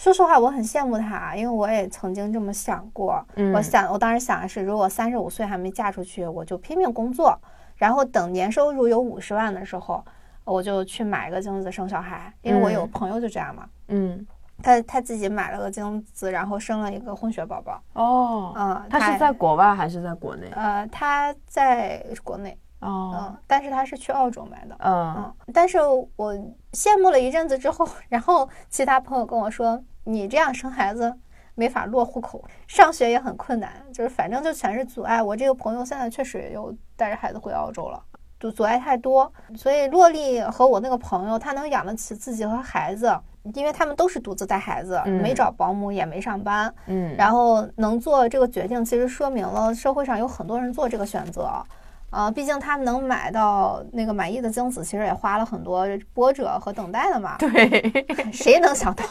[0.01, 3.23] 说实话，我很羡慕他，因为我也曾经这么想过。
[3.53, 7.39] 我想，我当时想的是，如果三十五岁还没嫁出去，我就拼命工作，
[7.75, 10.03] 然后等年收入有五十万的时候，
[10.43, 12.33] 我就去买个精子生小孩。
[12.41, 13.69] 因为我有朋友就这样嘛。
[13.89, 14.25] 嗯，
[14.63, 17.79] 他他自己买了个精子，然后生了一个混血宝宝。
[17.93, 20.47] 哦，嗯，他是在国外还是在国内？
[20.55, 22.57] 呃，他在国内。
[22.81, 25.79] 哦，嗯，但是他是去澳洲买的，嗯嗯，但是
[26.15, 26.33] 我
[26.73, 31.13] 羡慕了一阵子之后， 然后其他朋友跟我说，你这样生孩子
[31.55, 35.21] 没法落户口，上学也很困难，就是反正就全是阻碍。
[35.21, 38.01] 我这个朋友现在确实又带着孩子回澳洲了，
[38.39, 39.31] 就阻碍太多。
[39.55, 43.15] 所以洛丽和我那个朋友，他能养得起自己和孩子，
[43.53, 51.63] 因为他们都是独自带孩子，没找保姆，也没上班，嗯，然后能做这个决定，其实说明了社会上有很多人做这个选择。
[52.11, 57.37] 啊，毕竟他们能买到那个满意的精子，其实也花了很多波折和等待的嘛。
[57.39, 59.03] 对， 谁能想到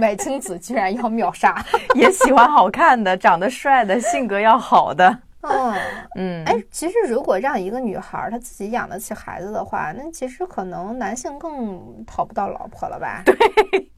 [0.00, 1.62] 买精子居然要秒杀？
[1.94, 5.18] 也喜欢好看的、长得帅的、性格要好的。
[5.42, 5.74] 嗯
[6.16, 13.22] 嗯，哎，其实如果让一个女孩她自己养得起孩子的话，那其实可能男性更讨不到老婆了吧？
[13.26, 13.90] 对。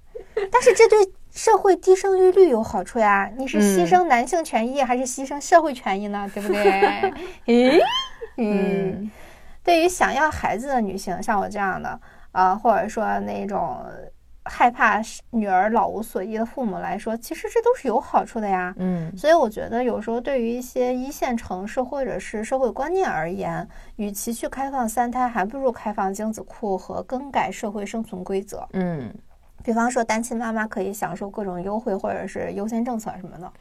[0.51, 0.99] 但是这对
[1.31, 3.31] 社会低生育率有好处呀？
[3.39, 6.29] 你是牺牲男性权益还是牺牲社会权益呢？
[6.35, 7.13] 对不对？
[7.47, 7.81] 咦？
[8.37, 9.11] 嗯，
[9.63, 12.01] 对于想要孩子的女性，像我这样的
[12.33, 13.85] 啊，或者说那种
[14.45, 18.73] 害怕女儿老无所依的父母来说，其实这都是有好处的呀。
[18.79, 28.65] 嗯，所以我觉得有时候对于一些一线城市或者是社会观念而言，与其去开放三胎，还不如开放精子库和更改社会生存规则。
[28.75, 29.13] 嗯，
[29.65, 33.53] 比方说单亲妈妈可以享受各种优惠或者是优先政策什么的。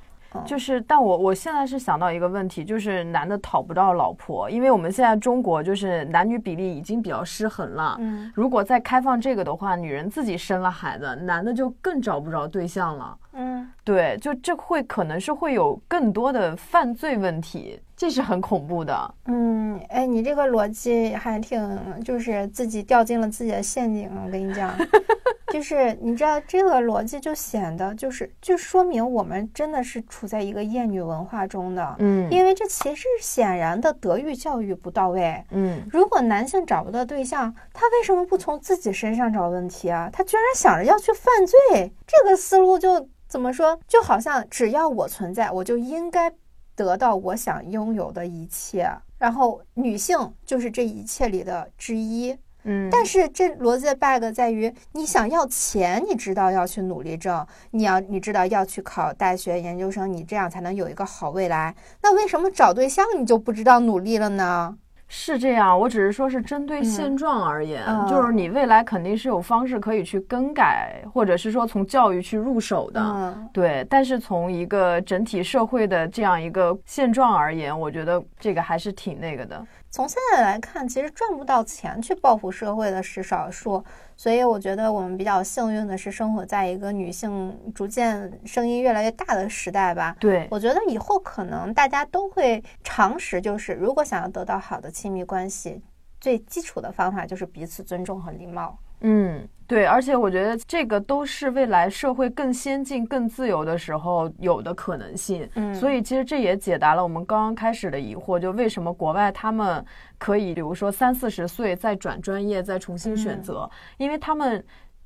[0.45, 7.95] 就是，但我我现在是想到一个问题，就是男的讨不到老婆，因为我们现在中国就是男女比例已经比较失衡了。
[7.99, 13.17] 嗯，如果再开放这个的话，女人自己生了孩子，男的就更找不着对象了。
[13.33, 19.15] 嗯，对，就这会可能是会有更多的犯罪问题，这是很恐怖的。
[19.25, 24.09] 嗯，哎，你这个逻辑还挺，就是自己掉进了自己的陷阱。
[24.25, 24.75] 我跟你讲，
[25.53, 31.95] 就是你知道这个逻辑就显得就是就说明我们真的是处在一个厌女文化中的。
[31.99, 35.41] 嗯，因为这其实显然的德育教育不到位。
[35.51, 40.09] 嗯，如果男性找不到对象，他为什么不从自己身上找问题啊？
[40.11, 43.07] 他居然想着要去犯罪，这个思路就。
[43.27, 43.77] 怎么说？
[43.87, 46.31] 就好像只要我存在，我就应该
[46.75, 48.89] 得到我想拥有的一切。
[49.17, 52.37] 然后女性就是这一切里的之一。
[52.67, 61.75] 嗯，但是这逻辑的 bug 在于，你想要钱，你知道要去努力挣，你要你知道要去考大学、研究生，你这样才能有一个好未来。
[62.01, 64.77] 那为什么找对象你就不知道努力了呢？
[65.07, 73.85] 是这样，我只是说是针对现状而言，就是你未来肯定是有方式可以去更改，或者是说从教育去入手的，对。
[73.89, 79.63] 但是从一个整体社会的这样一个现状而言，我觉得这个还是挺那个的。
[79.91, 83.83] 从现在来看，其实赚不到钱去报复社会的是少数。
[84.17, 90.15] 所以我觉得我们比较幸运的是，生活在一个女性逐渐声音越来越大的时代吧。
[90.19, 95.81] 对，我觉得以后可能大家都会常识，就是如果想要得到好的亲密关系，
[96.21, 98.77] 最基础的方法就是彼此尊重和礼貌。
[99.01, 105.49] 嗯，对，而且我觉得这个都是未来社会更先进、更自由的时候有的可能性。
[105.55, 109.83] 嗯，所以其实这也解答了我们刚刚开始的疑惑，就为什么国外他们
[110.17, 114.63] 可以，比如说三四十岁再转专业、再重新选择，因为他们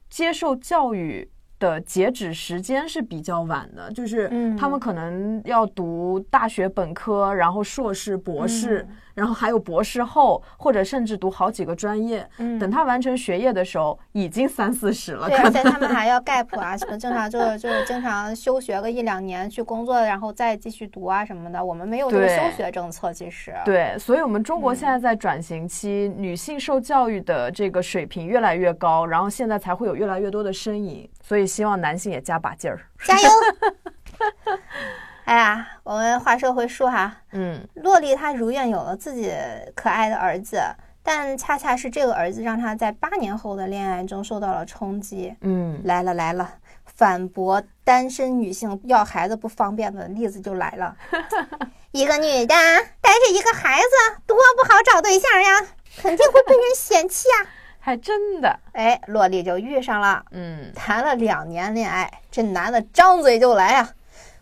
[0.09, 1.29] 接受教育。
[1.59, 8.87] 的截止时间是比较晚的，就是他们可能要读大学本科，然后硕士、博士，
[9.19, 12.25] 然后还有博士后，或者甚至读好几个专业。
[12.57, 15.27] 等他完成学业的时候，已经三四十了。
[15.27, 21.63] 对，而且他们还要 gap 啊，什么 正常就是就是经常休学个一两年去工作，然后再继续读啊什么的。
[21.63, 23.53] 我们没有这个休学政策，其实。
[23.65, 31.09] 对，所以我们中国现在在转型期，女性受教育的这个水平越来越高，然后现在才会有越来越多的身影。
[31.21, 33.29] 所以希望男性也加把劲儿，加油！
[35.29, 39.31] 哎呀，我们话说回书哈，嗯，洛丽她如愿有了自己
[39.75, 40.59] 可爱的儿子，
[41.03, 45.35] 但恰恰是这个儿子让她在八年后的恋爱中受到了冲击。
[45.41, 50.97] 嗯，来了来了，反驳单身女性要孩子不方便的例子就来了。
[51.91, 52.55] 一个女的
[52.99, 55.59] 带着一个孩子，多不好找对象呀，
[56.01, 57.45] 肯定会被人嫌弃啊。
[57.81, 63.89] 还真的，哎，洛丽就遇上了，嗯，谈了两年恋爱，这男的张嘴就来啊，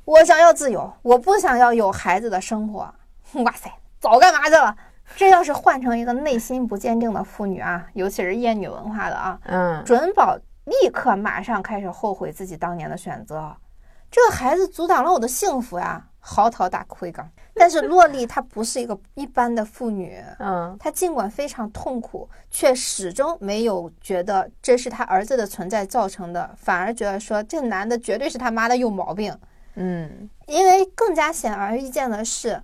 [0.08, 2.90] 我想要自由，我不想要有孩子的生活。
[3.44, 4.74] 哇塞，早干嘛去了？
[5.18, 13.54] 这要是换成一个内心不坚定的妇女啊，尤其是厌女文化的啊，嗯，准保立刻马上开始后悔自己当年的选择。
[14.10, 17.22] 这个孩子阻挡了我的幸福呀，嚎啕大哭一个。
[17.54, 29.38] 但是洛丽她不是一个一般的妇女，嗯，她尽管非常痛苦，却始终没有觉得这是她儿子的存在造成的，反而觉得说这男的绝对是他妈的有毛病，
[29.80, 32.64] 嗯，因为更加显而易见的是，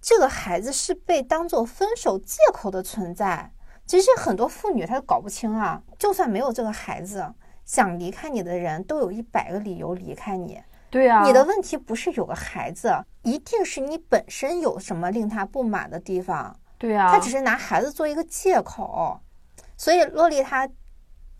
[0.00, 3.50] 这个孩子是被当做分手借口的存在。
[3.86, 10.60] 其实很多妇女她都搞不清啊，就算没有这个孩子，想离开你的人都有一百个理由离开你。
[10.90, 16.54] 对啊，你的问题不是有个孩子，一定是你本身有什么令他不满的地方。
[16.76, 19.18] 对啊，他只是拿孩子做一个借口，
[19.76, 20.68] 所以洛丽她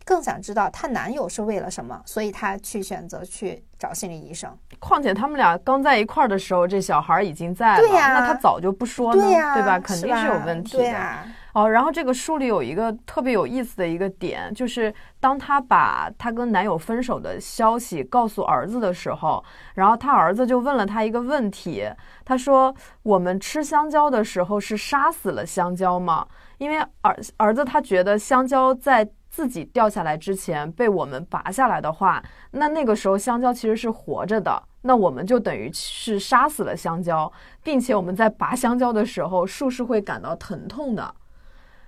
[0.05, 4.51] 更想知道她男友是为了什么，所以她去选择去找心理医生。
[4.79, 9.79] 况且他们俩刚在一块儿的时候，这小孩已经在了，那他早就不说呢，对吧？
[9.79, 11.19] 肯定是有问题的。
[11.53, 21.91] 哦，然后这个书里有一个特别有意思的一个点，就是当她把她跟男友分手的消息告诉儿子的时候，然后她儿子就问了她一个问题，
[22.25, 26.25] 他说：“我们吃香蕉的时候是杀死了香蕉吗？”
[26.59, 41.15] 因为儿儿子他觉得香蕉在自己掉下来之前被我们拔下来的话，那那个时候香蕉其实是活着的，那我们就等于是杀死了香蕉，并且我们在拔香蕉的时候，树是会感到疼痛的。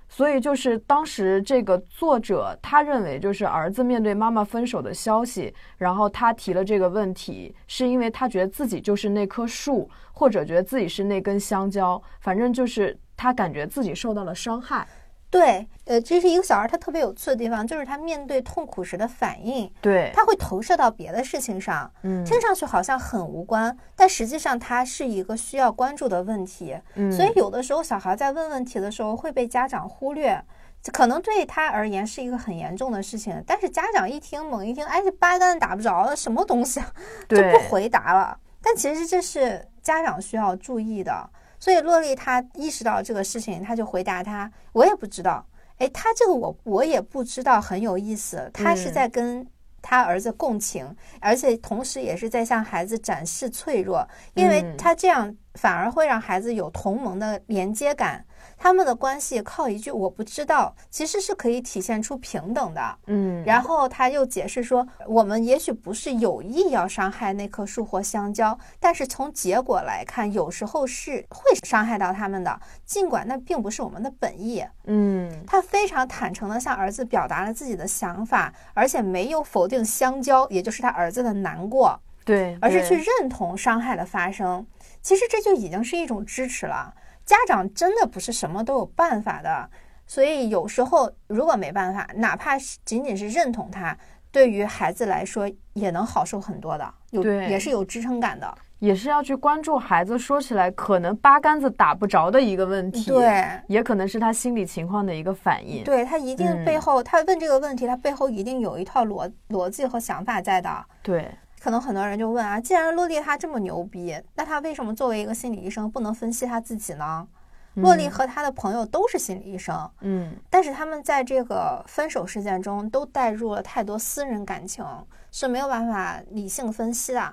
[0.08, 14.86] 所以就是当时这个作者他认为，就是儿子面对妈妈分手的消息，然后他提了这个问题，是因为他觉得自己就是那棵树，或者觉得自己是那根香蕉，反正就是他感觉自己受到了伤害。
[15.32, 30.44] 对，呃，这是一个小孩他特别有趣的地方，就是他面对痛苦时的反应，对，他会投射到别的事情上，嗯，听上去好像很无关，但实际上它是一个需要关注的问题，嗯，所以有的时候小孩在问问题的时候会被家长忽略。
[30.92, 36.92] 可能对他而言是一个很严重的事情，但是家长一听，猛一听，哎，这八竿子打不着，什么东西啊，
[37.28, 38.36] 就不回答了。
[38.60, 41.30] 但其实这是家长需要注意的。
[41.62, 45.46] 所以洛丽她意识到这个事情，她就回答他：“我也不知道。”
[45.78, 48.50] 哎，他这个我我也不知道，很有意思。
[48.52, 49.46] 他是在跟
[49.80, 50.84] 他儿子共情，
[51.20, 54.04] 而且同时也是在向孩子展示脆弱，
[54.34, 58.24] 因为他这样反而会让孩子有同盟的连接感。
[58.62, 62.98] 他们的关系靠一句“我不知道”，其实是可以体现出平等的。
[63.08, 74.64] 嗯，然后他又解释说，我们也许不是有意要伤害那棵树或香蕉，但是从结果来看，有时候是会伤害到他们的，尽管那并不是我们的本意。
[74.84, 81.98] 嗯，他非常坦诚地向儿子表达了自己的想法，而且没有否定香蕉，也就是他儿子的难过。
[82.24, 84.64] 对，而是去认同伤害的发生。
[85.02, 86.94] 其实这就已经是一种支持了。
[87.24, 89.70] 家长真的不是什么都有办法的，
[90.06, 93.96] 所以有时候如果没办法，哪怕是仅仅是认同他，
[94.30, 111.30] 对于孩子来说也能好受很多的，有也是有支撑感的，也是要去关注孩子说起来可能八竿子打不着的一个问题，对，也可能是他心理情况的一个反应，对他一定背后他问这个问题，他背后一定有一套逻逻辑和想法在的，对。
[111.62, 117.28] 可能很多人就问啊，既然洛丽她这么牛逼，那她为什么作为一个心理医生不能分析她自己呢？
[117.74, 124.84] 洛丽和她的朋友都是心理医生，嗯，但是他们在这个分手事件中都带入了太多私人感情，
[125.30, 127.32] 是没有办法理性分析的。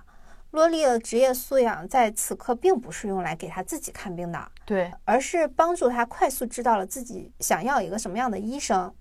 [0.51, 8.93] 洛丽的职业素养在此刻并不是用来给她自己看病的，对，而是帮助她快速知道了自己想要一个什么样的医生，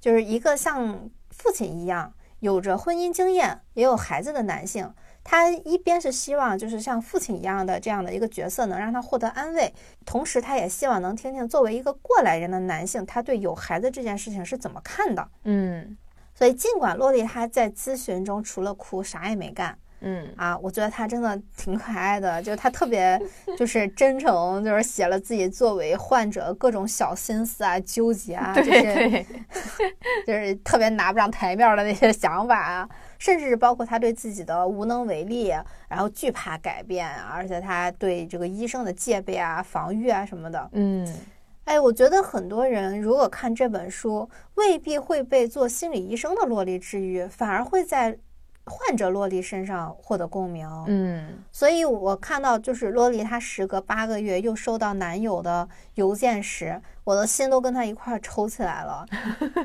[0.00, 2.12] 就是一个像父亲一样。
[2.40, 4.92] 有着婚姻经验也有孩子的男性，
[5.24, 9.72] 他一边是希望就是像父亲一样的这样的一个角色能让他获得安慰，
[10.06, 15.28] 同时他也希望能听听作为一个过来人的男性，他对有孩子这件事情是怎么看的。
[15.44, 15.96] 嗯，
[16.34, 19.76] 所以尽管洛丽她在咨询中除了哭啥也没干。
[20.00, 23.20] 嗯啊，我觉得他真的挺可爱的，就是他特别
[23.58, 29.26] 就是真诚，就是写了自己作为患者各种小心思啊、纠结啊，就是
[30.26, 32.88] 就是特别拿不上台面的那些想法啊，
[33.18, 35.52] 甚至包括他对自己的无能为力，
[35.88, 40.68] 然后惧怕改变，而且他对这个医生的戒备啊、防御啊什么的。
[40.74, 41.12] 嗯，
[41.64, 48.16] 哎，我觉得很多人如果看这本书，未必会被做心理医生的洛丽治愈，反而会在。
[48.68, 59.06] 患者洛丽身上获得共鸣，嗯，所以我看到就是洛丽她时隔八个月又收到男友的邮件时，我的心都跟他一块儿抽起来了。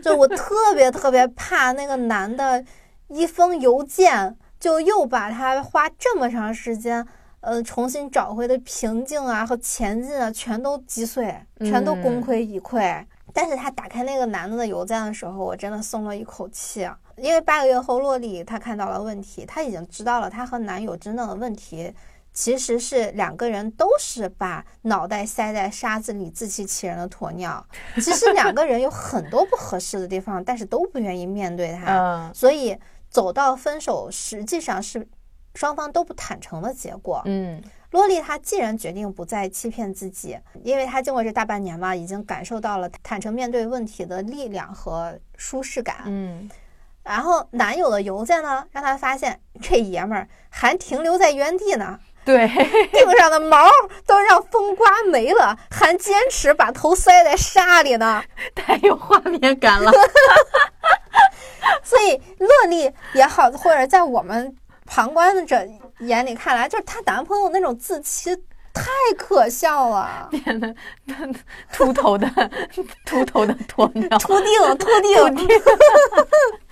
[0.01, 2.63] 就我特别特别怕那个男的，
[3.09, 7.05] 一封邮件就又把他花这么长时间，
[7.41, 13.05] 呃，重新找回的平静啊和前进啊，全都击碎，全都功亏一篑。
[13.33, 16.87] 但是他打开那个男的的邮件的时候，我真的松了一口气。
[17.17, 21.93] 因为八个月后，洛丽她看到了问题，她已经知道了她和男友真正的问题，
[22.33, 27.63] 其实是两个人都是把脑袋塞在沙子里自欺欺人的鸵鸟。
[27.95, 32.75] 其实两个人有很多不合适的地方，但是都不愿意面对它，所以
[33.09, 35.07] 走到分手实际上是
[35.53, 37.21] 双方都不坦诚的结果。
[37.25, 37.61] 嗯，
[37.93, 45.97] 洛丽她既然决定不再欺骗自己，因为她经过这大半年嘛，已经感受到了坦诚面对问题的力量和舒适感。
[46.07, 46.49] 嗯。
[47.03, 51.99] 然后男友的邮件呢，让她发现这爷们儿还停留在原地呢。
[52.25, 52.47] 对，
[52.93, 53.69] 腚上的毛
[54.07, 58.23] 都让风刮没了，还坚持把头塞在沙里呢，
[58.55, 59.91] 太有画面感了。
[61.83, 65.67] 所以洛丽也好，或者在我们旁观者
[65.99, 68.35] 眼里看来，就是她男朋友那种自欺。
[68.75, 70.27] 太可笑了！
[70.31, 70.75] 变得
[71.71, 72.27] 秃头的
[73.05, 75.47] 秃头的鸵鸟，秃顶秃顶。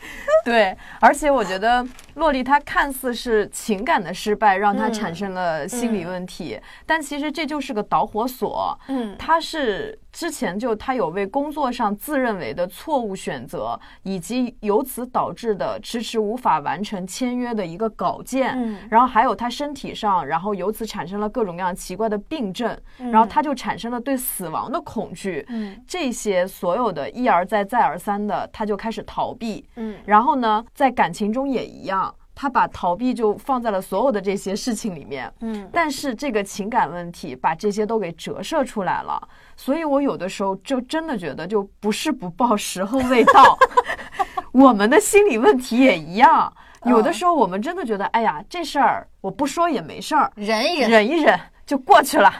[0.43, 1.86] 对，而且我觉得
[2.16, 8.78] 洛丽她看似是情感的失败，让她产生了心理问题，但其实这就是个导火索。
[8.88, 9.97] 嗯，她是。
[10.12, 32.14] 之前就她有为工作上自认为的错误选择，以及由此导致的迟迟无法完成签约的一个稿件，嗯，然后还有她身体上，然后由此产生了各种各样奇怪的病症，然后她就产生了对死亡的恐惧，嗯，这些所有的一而再再而三的，她就开始逃避，嗯，然后呢，在感情中也一样。
[32.34, 39.22] 他把逃避就放在了所有的这些事情里面，嗯，但是这个情感问题把这些都给折射出来了，
[39.56, 43.60] 所以我有的时候就真的觉得就不是不报，时候未到。
[44.54, 46.52] 我们的心理问题也一样，
[46.86, 52.34] 有的时候我们真的觉得，哎呀，这事儿我不说也没事儿，忍一忍，忍一忍就过去了。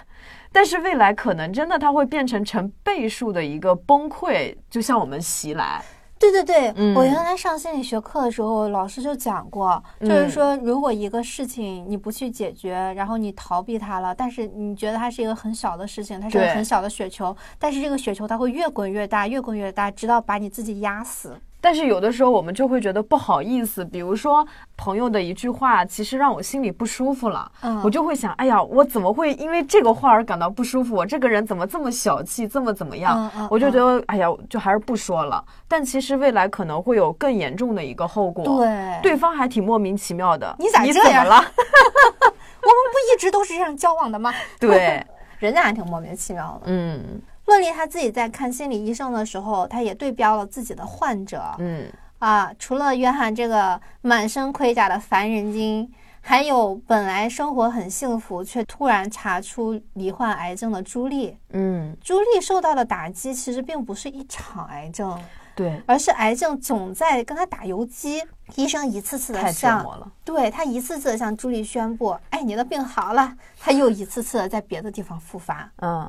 [0.52, 5.84] 但是未来可能真的它会变成成倍数的一个崩溃，就向我们袭来。
[6.22, 21.36] 对对对，我原来上心理学课的时候，老师就讲过，就是说，如果一个事情你不去解决，然后你逃避它了，但是你觉得它是一个很小的事情，它是个很小的雪球，但是这个雪球它会越滚越大，越滚越大，直到把你自己压死。
[21.62, 24.45] 但是有的时候我们就会觉得不好意思，比如说
[24.76, 27.49] 朋友的一句话，其实让我心里不舒服了，
[27.84, 30.95] 我就会想，哎呀，我怎么会因为这个话而感到不舒服？
[30.95, 33.32] 我这个人怎么这么小气，这么怎么样？
[33.49, 35.43] 我就觉得，哎呀，就还是不说了。
[35.68, 38.43] 但其实未来可能会有更严重的一个后果。
[38.43, 40.55] 对，对方还挺莫名其妙的。
[40.57, 41.36] 你咋这样了？
[41.38, 44.34] 我们不一直都是这样交往的吗？
[44.59, 45.05] 对，
[45.38, 46.62] 人家还挺莫名其妙的。
[46.66, 47.22] 嗯。
[47.52, 51.43] 乐丽她自己在看心理医生的时候，她也对标了自己的患者。
[51.60, 55.91] 嗯啊，除了约翰这个满身盔甲的凡人精，
[56.22, 61.36] 还有本来生活很幸福却突然查出罹患癌症的朱莉。
[61.49, 65.20] 嗯，朱莉受到的打击其实并不是一场癌症，
[65.56, 68.22] 对，而是癌症总在跟她打游击。
[68.56, 69.84] 医生一次次的向，
[70.24, 75.72] 对他一次次的向朱莉宣布：“哎，你的病好了。”他又一次次的在别的地方复发。
[75.78, 76.08] 嗯。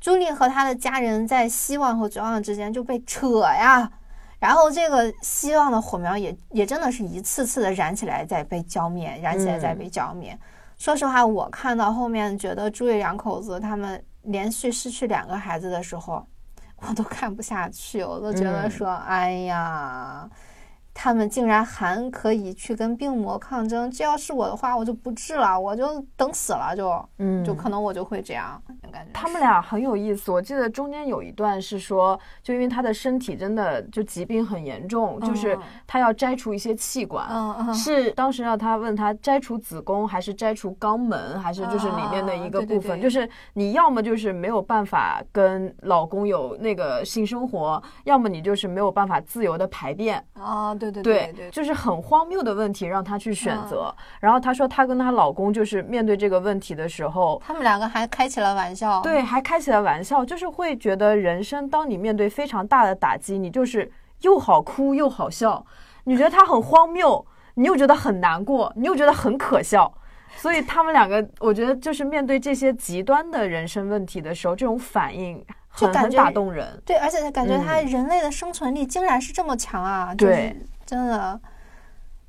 [0.00, 3.90] 朱莉和她的家人在希望和绝望之间就被扯呀，
[4.38, 10.36] 然后这个希望的火苗也也真的是一次次的燃起来，再被浇灭，燃起来再被浇灭。
[10.78, 16.26] 说实话，我看到后面觉得朱莉两口子他们连续失去两个孩子的时候，
[16.76, 20.28] 我都看不下去，我都觉得说，哎呀。
[20.92, 28.60] 他们竟然还可以去跟病魔抗争，这要是我的话，我就不治了，我就等死了，就，嗯，就可能我就会这样。
[28.92, 30.32] 感觉他们俩很有意思。
[30.32, 50.74] 我记得中间有一段是说，就因为他的身体真的就疾病很严重，就是他要摘除一些器官，是当时让他问他摘除子宫还是摘除肛门，还是就是里面的一个部分，就是你要么就是没有办法跟老公有那个性生活，要么你就是没有办法自由的排便啊。
[50.80, 53.94] 对对对对，就是很荒谬的问题，让她去选择。
[54.20, 59.00] 然后她说，她跟她老公就是面对这个问题的时候，他们两个还开起了玩笑。
[59.02, 65.64] 对，还开起了玩笑，就是会觉得人生，当你面对非常大的打击，你就是又好哭又好笑。
[66.04, 67.24] 你觉得他很荒谬，
[67.54, 69.92] 你又觉得很难过，你又觉得很可笑。
[70.36, 75.44] 所以他们两个，我觉得就是面对这些极端的人生问题的时候，这种反应。
[75.76, 80.12] 就感觉打动人，对，而且感觉他人类的生存力竟然是这么强啊！
[80.16, 80.54] 对，
[80.90, 81.40] 真的。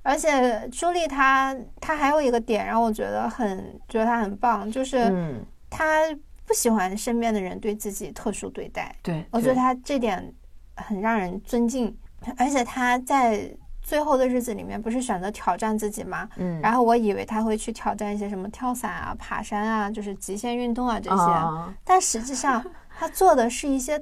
[0.04, 6.02] 而且朱莉她她还有一个点让我觉得很觉得她很棒，就是她
[6.46, 8.96] 不喜欢身边的人对自己特殊对待。
[9.02, 10.34] 对，我觉得她这点
[10.76, 11.98] 很让人尊敬。
[12.38, 13.52] 而且她在
[13.82, 16.30] 最后的日子里面不是选择挑战自己吗？
[16.36, 16.62] 嗯。
[16.62, 22.64] 然后我以为她会去挑战一些什么跳伞啊、爬山啊，就是极限运动啊这些，但实际上。
[23.00, 24.00] 他做的是一些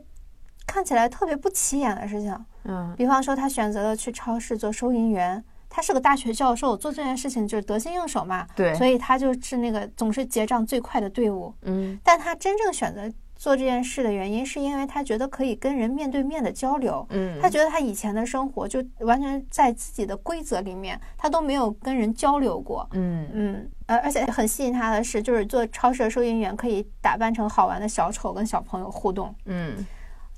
[0.67, 13.11] 看起来特别不起眼的事情，嗯，比方说他选择了去超市做收银员，他是个大学教授，做这件事情就是得心应手嘛，对，所以他就是那个总是结账最快的队伍，嗯，但他真正选择。
[13.39, 17.07] 做这件事的原因，是因为他觉得可以跟人面对面的交流。
[17.09, 22.85] 嗯，他觉得他以前的生活就完全在自己的规则里面，他都没有跟人交流过。
[22.91, 29.33] 嗯嗯，而而且很吸引他的是，就是做超市的收银员可以打扮成好玩的小丑跟小朋友互动。
[29.45, 29.87] 嗯，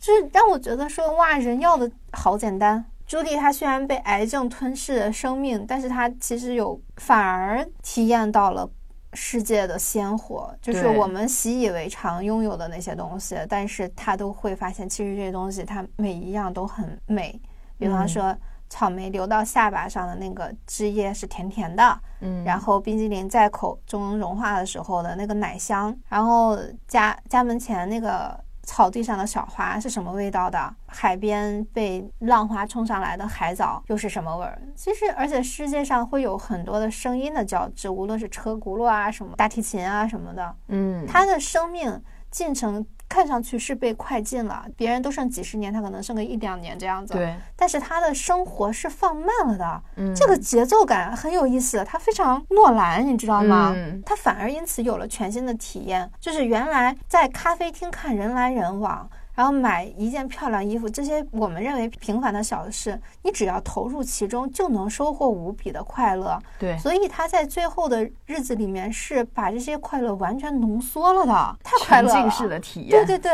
[0.01, 2.83] 就是让我觉得说，哇，人要的好简单。
[3.05, 8.69] 朱莉她虽然被癌症吞噬了生命，但是她其实有反而体验到了。
[9.13, 17.37] 世界的鲜活，就是我们习以为常拥有的那些东西，但是她都会发现，其实这些东西它每一样都很美。
[17.77, 18.33] 比方说，
[18.69, 28.41] 草莓流到下巴上的那个汁液是甜甜的，嗯，然后冰激凌在口中融化的时候的那个奶香，然后家家门前那个。
[28.71, 30.73] 草地上的小花是什么味道的？
[30.87, 34.61] 海边被浪花冲上来的海藻又是什么味儿？
[34.73, 42.01] 其实，而且世界上会有很多的声音的交织，无论是车轱辘啊，什么大提琴啊什么的，嗯，它的生命
[42.31, 42.83] 进程。
[43.11, 47.13] 看上去是被快进了，别人都剩几十年，他可能剩个一两年这样子。
[47.13, 53.75] 对，但是他的生活是放慢了的，嗯，这个节奏感很有意思，他非常诺兰，你知道吗？
[54.05, 66.37] 他反而因此有了全新的体验，就是原来在咖啡厅看人来人往，然后买一件漂亮衣服，这些我们认为平凡的小事，你只要投入其中，就能收获无比的快乐。
[66.59, 72.13] 对，所以他在最后的日子里面是把这些快乐完全浓缩了的，太快乐了。
[72.13, 72.89] 沉浸式的体验。
[72.89, 73.31] 对对对。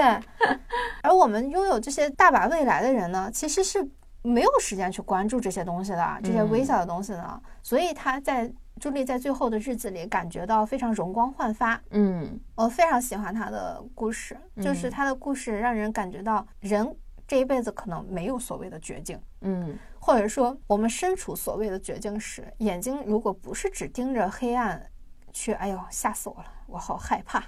[1.01, 3.85] 而我们拥有这些大把未来的人呢，其实是
[4.21, 7.41] 没有时间去关注这些东西的，这些微小的东西呢。
[7.61, 8.51] 所以他在。
[8.79, 11.81] 朱莉在最后的日子里感觉到非常容光焕发。
[11.91, 16.95] 嗯，我非常喜欢她的故事，就是她的故事让人感觉到人
[17.27, 19.19] 这一辈子可能没有所谓的绝境。
[19.41, 24.89] 嗯，或者说我们身处所谓的绝境时，眼睛如果不是只盯着黑暗，
[25.33, 27.43] 去哎呦吓死我了，我好害怕，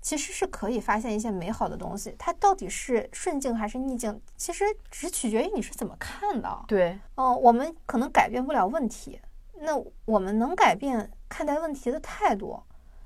[0.00, 2.14] 其实是可以发现一些美好的东西。
[2.18, 6.64] 它到底是顺境还是逆境，其实只取决于你是怎么看的。
[6.66, 9.20] 对，嗯，我们可能改变不了问题。
[9.60, 9.72] 那
[10.04, 12.62] 我们能改变看待问题的态度，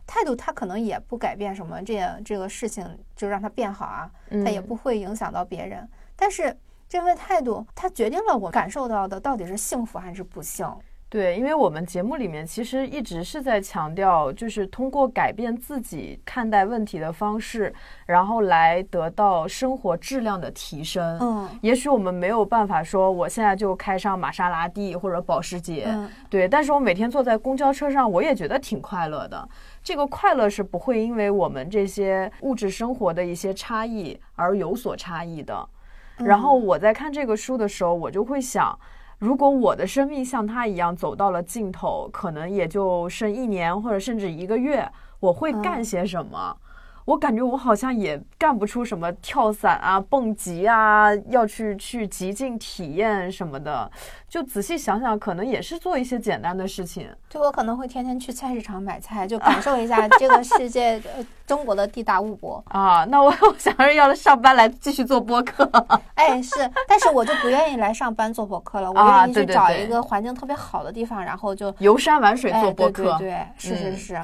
[0.06, 2.86] 态度它可能也不改变什么，这这个事情
[3.16, 5.88] 就让它变好啊，它也不会影响到别人。
[6.14, 6.56] 但是
[6.88, 10.66] 这份态度，它决定了我感受到的到底是幸福还是不幸。
[11.12, 17.70] 对，因为我们节目里面其实一直是在强调，就是通过改变自己看待问题的方式，
[18.06, 21.18] 然后来得到生活质量的提升。
[21.20, 25.86] 嗯，也许我们没有办法说，我现在就开上玛莎拉蒂或者保时捷，
[26.30, 29.46] 对，但是我每天坐在公交车上，我也觉得挺快乐的。
[29.82, 35.68] 这个快乐是不会因为我们这些物质生活的一些差异而有所差异的。
[36.16, 38.74] 然后我在看这个书的时候，我就会想。
[39.22, 44.84] 如果我的生命像他一样走到了尽头，可能也就剩一年或者甚至一个月，
[45.20, 46.56] 我会干些什么？
[47.04, 53.90] 我感觉我好像也干不出什么跳伞啊、蹦极啊，要去去极尽体验什么的。
[54.28, 57.08] 就仔细想想，可能也是做一些简单的事情。
[57.28, 61.00] 就我可能会天天去菜市场买菜，就感受一下这个世界，
[61.46, 63.04] 中国的地大物博啊。
[63.04, 65.70] 那我 我想着要上班来继续做播客。
[66.14, 73.16] 哎，是，但是我就不愿意来上班做播客了，我愿意去找一个环境特别好的地方，然后就游山玩水做播客。
[73.18, 74.20] 对对，是是是。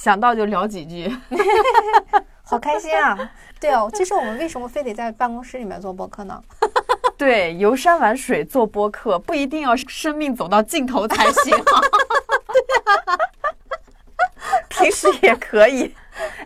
[0.00, 1.12] 想到就聊几句，
[2.44, 3.18] 好开心啊！
[3.58, 6.40] 对哦，其实我们为什么非得在办公室里面做播客呢？
[7.18, 11.52] 对，游山玩水做播客不一定要生命走到尽头才行，
[14.70, 15.92] 平时也可以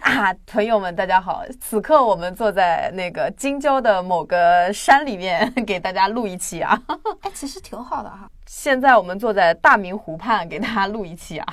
[0.01, 0.33] 啊。
[0.47, 6.83] 朋友们，大家好，此刻我们坐在那个京郊的某个山里面，给大家录一期啊。
[7.21, 8.27] 哎，其实挺好的哈。
[8.47, 11.47] 现在我们坐在大明湖畔，给大家录一期啊。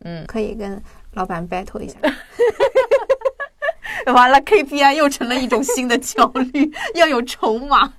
[0.00, 0.82] 嗯，可以跟。
[1.18, 1.98] 老板 battle 一下，
[4.14, 7.92] 完了 KPI 又成了一种新的焦虑， 要有筹码。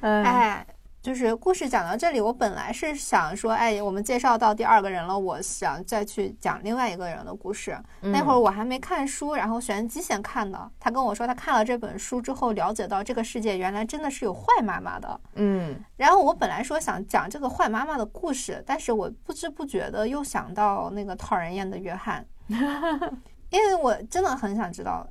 [0.00, 0.66] 哎，
[1.00, 7.78] 就是故事讲到这里，我本来是想说，哎，我们介绍到第二个人了，我想再去讲另外一个人的故事。
[8.00, 10.70] 那会儿我还没看书，然后玄机先看的。
[10.80, 15.20] 他跟我说，他看了这本书之后，了解到这个世界原来真的是有坏妈妈的。
[15.36, 22.26] 嗯，然后我本来说想讲这个坏妈妈的故事，但是我不知不觉的又想到那个讨人厌的约翰。
[23.50, 25.06] 因为我真的很想知道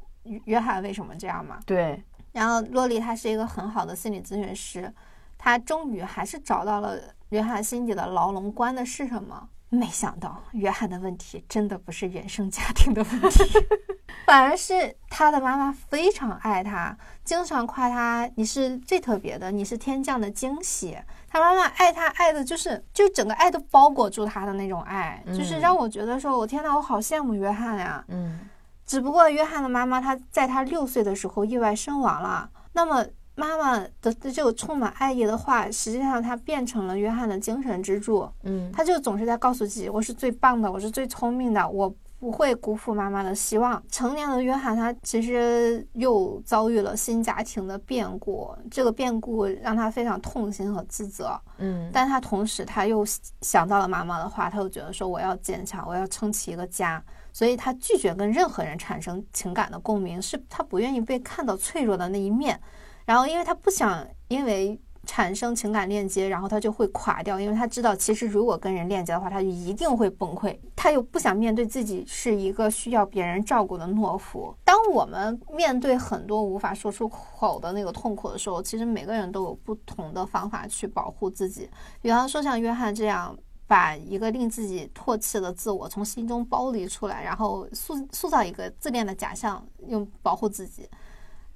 [0.46, 1.60] 约翰为什么这样嘛？
[1.66, 2.04] 对。
[2.32, 4.92] 然后洛丽她是一个很好的心理咨询师，
[5.38, 6.98] 她终于还是找到了
[7.30, 9.50] 约翰心底的牢笼关的是什么？
[9.74, 13.44] 没想到约翰的问题真的不是原生家庭的问题，
[14.28, 20.98] 反而是他的妈妈非常爱他，经常夸他你是最特别的，你是天降的惊喜。
[21.30, 28.04] 他妈妈爱他爱的就是，就整个爱都包裹住他的那种爱，就是让我觉得说，我天呐，我好羡慕约翰呀。
[28.10, 28.42] 嗯，
[28.86, 32.50] 只不过约翰的妈妈，她在他六岁的时候意外身亡了。
[32.74, 33.06] 那么
[33.36, 38.30] 妈妈的这个充满爱意的话，实际上他变成了约翰的精神支柱。
[38.44, 41.94] 嗯，他就总是在告诉自己，我是最棒的，我是最聪明的，我。
[42.22, 43.82] 不会辜负妈妈的希望。
[43.90, 51.36] 成年的约翰，他其实又遭遇了新家庭的变故，这个变故让他非常痛心和自责。
[51.58, 53.04] 嗯，但他同时他又
[53.42, 57.04] 想到了妈妈的话，他又觉得说我要坚强，我要撑起一个家，
[57.34, 62.62] 所以他拒绝跟任何人产生情感的共鸣，是他不愿意被看到脆弱的那一面。
[63.06, 64.80] 然后，因为他不想因为。
[65.04, 70.56] 产生情感链接，然后他就会垮掉，因为他知道，其实如果跟人链接的话，他就一定会崩溃。
[70.76, 74.56] 他又不想面对自己是一个需要别人照顾的懦夫。
[74.64, 81.68] 当我们面对很多无法说出口的那个痛苦的时候，其实每个人都有不同的方法去保护自己。
[82.00, 83.36] 比方说，像约翰这样，
[83.66, 90.88] 把一个令自己唾弃的自我从心中剥离出来，然后塑塑造一个自恋的假象，用保护自己，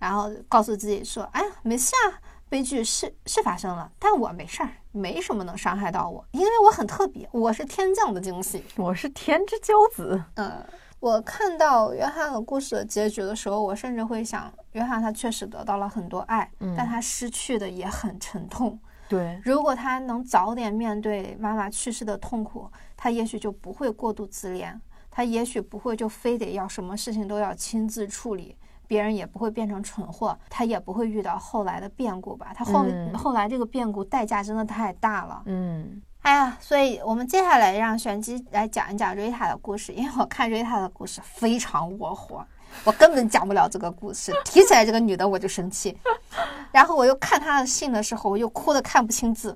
[0.05, 10.23] 然后告诉自己说：“哎呀，没事啊。”悲剧是是发生了，但我没事儿，没什么能伤害到我，因为我很特别，我是天降的惊喜，我是天之骄子。
[10.35, 10.63] 嗯，
[10.99, 18.79] 我看到约翰的故事的结局的时候，我甚至会想，约翰他确实得到了很多爱，但他失去的也很沉痛。
[19.09, 24.79] 对，如果他能早点面对妈妈去世的痛苦，他也许就不会过度自恋，
[25.09, 28.55] 他也许不会就非得要什么事情都要亲自处理，
[28.87, 32.53] 别人也不会变成蠢货，他也不会遇到后来的变故吧？
[32.55, 35.41] 他后后来这个变故代价真的太大了。
[35.45, 36.01] 嗯。
[36.21, 42.43] 哎呀，所以我们接下来让玄机来讲一讲瑞塔的故事，因为我看瑞塔的故事非常窝火，
[42.83, 45.95] 我根本讲不了这个故事， 提起来这个女的我就生气，
[46.71, 49.55] 然后我又看她的信的时候，我又哭得看不清字。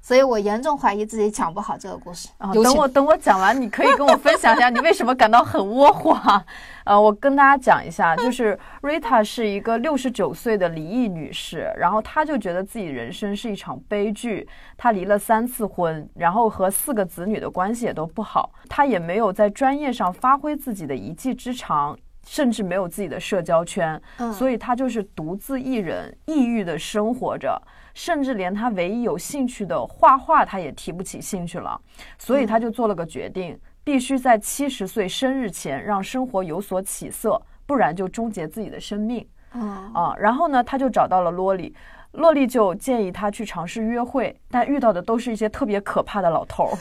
[0.00, 2.28] 所以我严重怀疑自己讲不好这个故事。
[2.38, 6.18] 啊等我等我讲完，你可以跟我分享一下你为什么感到很窝火。
[6.84, 14.48] 呃，我跟大家讲一下，就是 Rita 是一个六十九岁的离异女士，然后她就觉得自己人生是一场悲剧。
[14.78, 18.50] 她离了三次婚，然后和四个子女的关系也都不好。
[18.70, 21.94] 她也没有在专业上发挥自己的一技之长，
[22.28, 24.00] 甚至没有自己的社交圈。
[24.18, 27.60] 嗯，所以他就是独自一人，抑郁的生活着。
[27.94, 31.80] 甚至连他唯一有兴趣的画画，他也提不起兴趣了，
[32.16, 39.26] 所以他就做了个决定，必须在七十岁生日前让生活有所起色，不然就终结自己的生命。
[39.50, 41.74] 啊，然后呢，他就找到了萝莉。
[42.12, 46.72] 洛丽就建议他去尝试约会，但遇到的都是一些特别可怕的老头儿，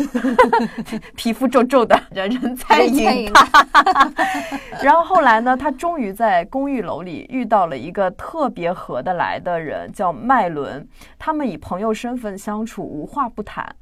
[1.15, 4.11] 皮肤皱皱的， 人人猜疑他。
[4.81, 10.87] 然后后来呢，他终于在公寓楼里遇到了一个特别合得来的人，叫麦伦。
[11.19, 13.75] 他们以朋友身份相处，无话不谈。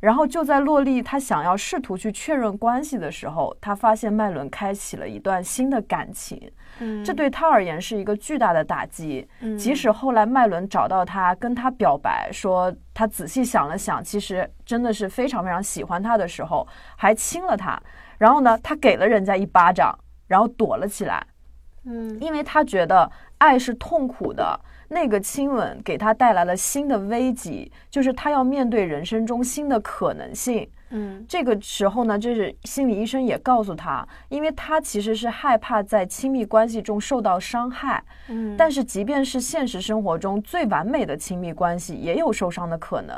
[0.00, 6.50] 然后就在洛丽她想要试图去确认关系的时候，她发现麦伦开启了一段新的感情。
[7.04, 9.28] 这对他而言是一个巨大的打击。
[9.58, 16.66] 即使后来麦伦找到他，跟他表白说他仔细想了想，其实真的是非常非常喜欢他的时候，
[16.96, 17.80] 还亲了他。
[18.18, 21.26] 然后呢，他给了人家一巴掌，然后躲了起来。
[21.84, 24.60] 嗯，因为他觉得爱是痛苦的。
[24.92, 30.68] 那个亲吻给他带来了新的危机，就是他要面对人生中新的可能性。
[30.90, 38.02] 嗯，这个时候呢，就是心理医生也告诉他，因为他其实是害怕在亲密关系中受到伤害。
[38.28, 43.16] 嗯，但是即便是现实生活中最完美的亲密关系，也有受伤的可能。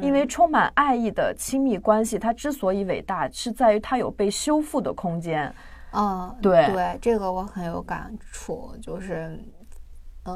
[0.00, 5.52] 因为充满爱意的亲密关系，它之所以伟大，是在于它有被修复的空间。
[5.92, 9.38] 嗯，对对，这个我很有感触，就是。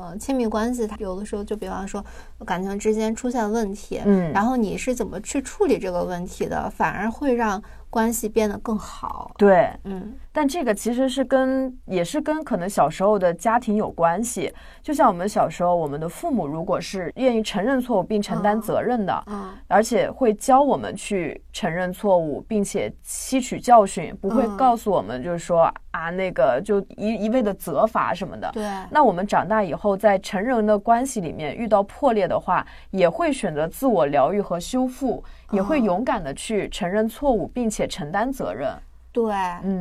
[0.01, 2.05] 呃，亲密关系，它有的时候就比方说
[2.47, 7.62] 感情之间出现问题，嗯，然后你是怎么去处理这个问题的，反而会让。
[7.93, 14.51] 关系变得更好，对，嗯，但这个其实是跟也是跟可能小时候的家庭有关系。
[14.82, 28.51] 就像我们小时候，我们的父母如果是愿意承认错误并承担责任的，嗯，而且会教我们去承认错误，并且吸取教训，不会告诉我们就是说啊那个就一一味的责罚什么的。
[28.55, 35.22] 对，那我们长大以后在成人的关系里面遇到破裂的话，也会选择自我疗愈和修复。
[35.53, 38.74] 也会勇敢的去承认错误，并且承担责任。
[39.12, 39.30] 对，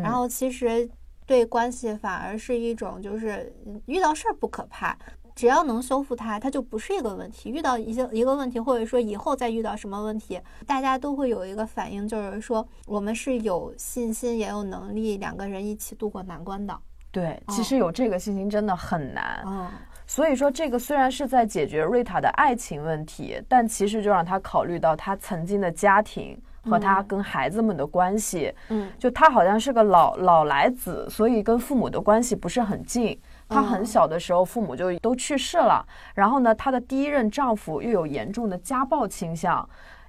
[0.04, 0.88] 然后其实
[1.26, 3.52] 对关系反而是一种，就是
[3.86, 4.98] 遇到事儿不可怕，
[5.34, 7.50] 只要能修复它，它就不是一个问题。
[7.50, 16.78] 遇到一些一个问题，或者说以后再遇到什么问题，大家都会有一个反应，就是说我们是有信心也有能力两个人一起度过难关的。
[17.12, 19.44] 对，其实有这个信心真的很难。
[19.46, 19.68] 嗯。
[20.12, 28.54] 所以说，这个虽然是在解决瑞塔的爱情问题，但其实就让他考虑到他曾经的家庭和他跟孩子们的关系。
[28.68, 33.18] 嗯，就他好像是个老老来子，所以跟父母的关系不是很近。
[33.48, 35.82] 他很小的时候，父母就都去世了。
[36.14, 39.66] 然后呢，她的第一任丈夫又有严重的家暴倾向，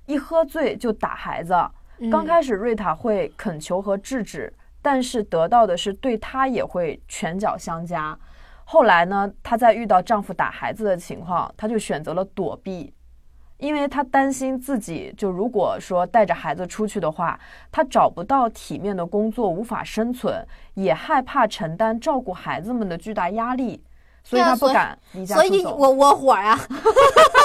[0.06, 1.54] 一喝醉就打孩子。
[2.10, 8.18] 刚开始，瑞塔会恳求和制止，但是得到的是对她也会拳脚相加。
[8.64, 12.92] 后来呢，她在遇到丈夫打孩子的情况，她就选择了躲避，
[13.58, 17.38] 因为她担心自己就如果说带着孩子出去的话，
[17.70, 23.82] 她找不到体面的工作，无法生存，也害怕承担照顾孩子们的巨大压力，
[24.22, 25.48] 所以她不敢离家出走。
[25.48, 26.58] 所以我窝火呀，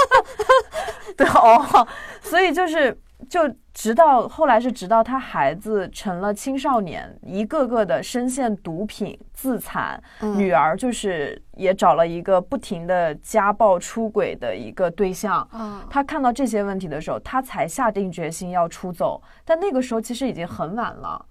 [1.18, 1.88] 对哦，
[2.22, 2.97] 所以就是。
[3.30, 3.41] 就
[3.73, 10.01] 直到后来是直到他孩子成了青少年，一个个的深陷毒品自残，
[10.36, 15.47] 女儿就是也找了一个不停的家暴出轨的一个对象。
[15.53, 19.21] 嗯，他看到这些问题的时候，他才下定决心要出走。
[19.45, 21.25] 但那个时候其实已经很晚了。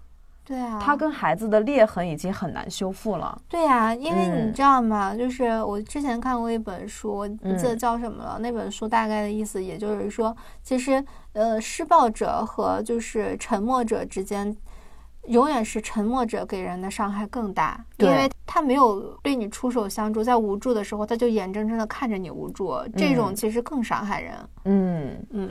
[0.47, 3.37] 对啊，他跟孩子的裂痕已经很难修复了。
[3.49, 5.13] 对啊，因为你知道吗？
[5.13, 8.39] 就是我之前看过一本书，不记得叫什么了。
[8.39, 14.57] 那本书大概的意思，也就是说，其实呃，施暴者和就是沉默者之间，
[15.27, 24.33] 永远是沉默者给人的伤害更大，因为他没有对你出手相助，在无助的时候，他就眼睁睁的看着你无助，这种其实更伤害人。
[24.65, 25.51] 嗯嗯。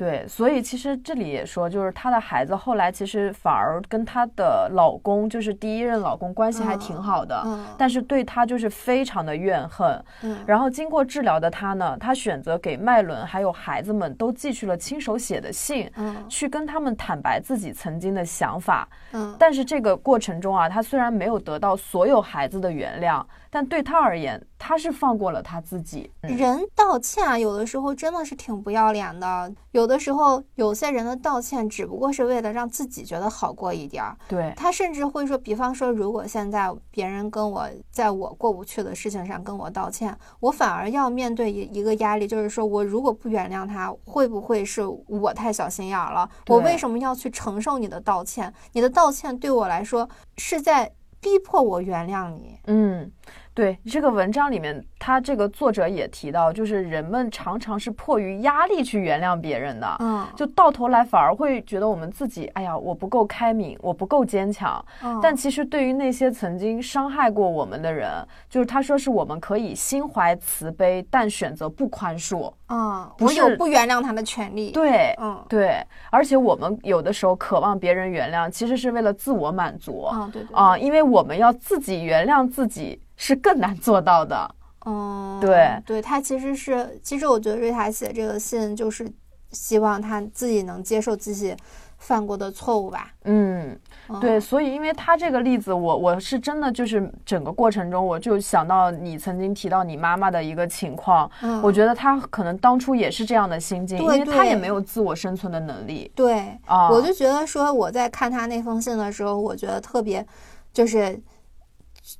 [0.00, 7.46] 对，所以其实这里也说，就是她的孩子后来其实反而跟她的老公，就是第一任老公关系还挺好的，
[7.76, 10.02] 但是对她就是非常的怨恨。
[10.22, 18.88] 嗯，然后经过治疗的她呢，她选择给麦伦还有孩子们都寄去了亲手写的信，嗯，去跟他们坦白自己曾经的想法。
[19.12, 23.22] 嗯，但是这个过程中啊，她虽然没有得到所有孩子的原谅。
[23.50, 26.10] 但对他而言，他是放过了他自己。
[26.22, 29.52] 人道歉啊，有的时候真的是挺不要脸的。
[29.72, 34.16] 有的时候，有些人的道歉只不过是为了让自己觉得好过一点儿。
[34.28, 46.28] 对他甚至会说，比方说，如果现在别人跟我在我过不去的事情上跟我道歉，我反而要面对一一个压力，就是说我如果不原谅他，会不会是我太小心眼了？
[46.46, 48.52] 我为什么要去承受你的道歉？
[48.72, 50.90] 你的道歉对我来说是在
[51.20, 52.58] 逼迫我原谅你。
[52.66, 53.12] 嗯。
[53.60, 64.82] 对这个文章里面，他这个作者也提到，就是人们常常是迫于压力去原谅别人的，嗯，就到头来反而会觉得我们自己，哎呀，我不够开明，我不够坚强。
[65.22, 68.10] 但其实对于那些曾经伤害过我们的人，
[68.48, 72.50] 就是他说是我们可以心怀慈悲，但选择不宽恕。
[72.64, 74.70] 啊，我有不原谅他的权利。
[74.70, 80.04] 对，嗯，对，而且我们有的时候渴望别人原谅，其实是为了自我满足。
[80.04, 82.98] 啊，对，啊，因为我们要自己原谅自己。
[83.22, 84.54] 是更难做到的，
[84.86, 89.06] 嗯，对，对他其实是，其实我觉得瑞塔写这个信就是
[89.52, 91.54] 希望他自己能接受自己
[91.98, 93.78] 犯过的错误吧，嗯，
[94.22, 101.30] 对，所以因为他这个例子，我我是真的就是整个过程中，我就想到你曾经提到你妈妈的一个情况，
[101.62, 110.26] 我觉得他可能当初也是这样的心境，因为他也没有自我生存的能力，对，啊，我就觉得说我在看他那封信的时候，我觉得特别
[110.72, 111.20] 就是。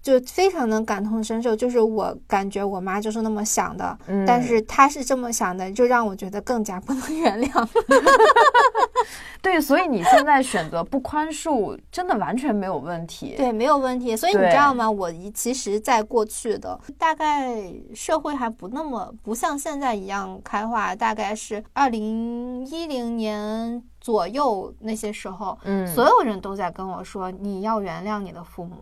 [0.02, 7.68] 就非常能感同身受，就是我感觉我妈就是那么想的，但是她是这么想的，就让我觉得更加不能原谅。
[9.42, 13.34] 对，所以你现在选择不宽恕，真的完全没有问题。
[13.38, 14.14] 对，没有问题。
[14.14, 14.90] 所以你知道吗？
[14.90, 28.76] 我其实，在过去的大概社会还不那么不像现在一样开化，大概是二零一零年左右那些时候，嗯，所有人都在跟我说，你要原谅你的父母。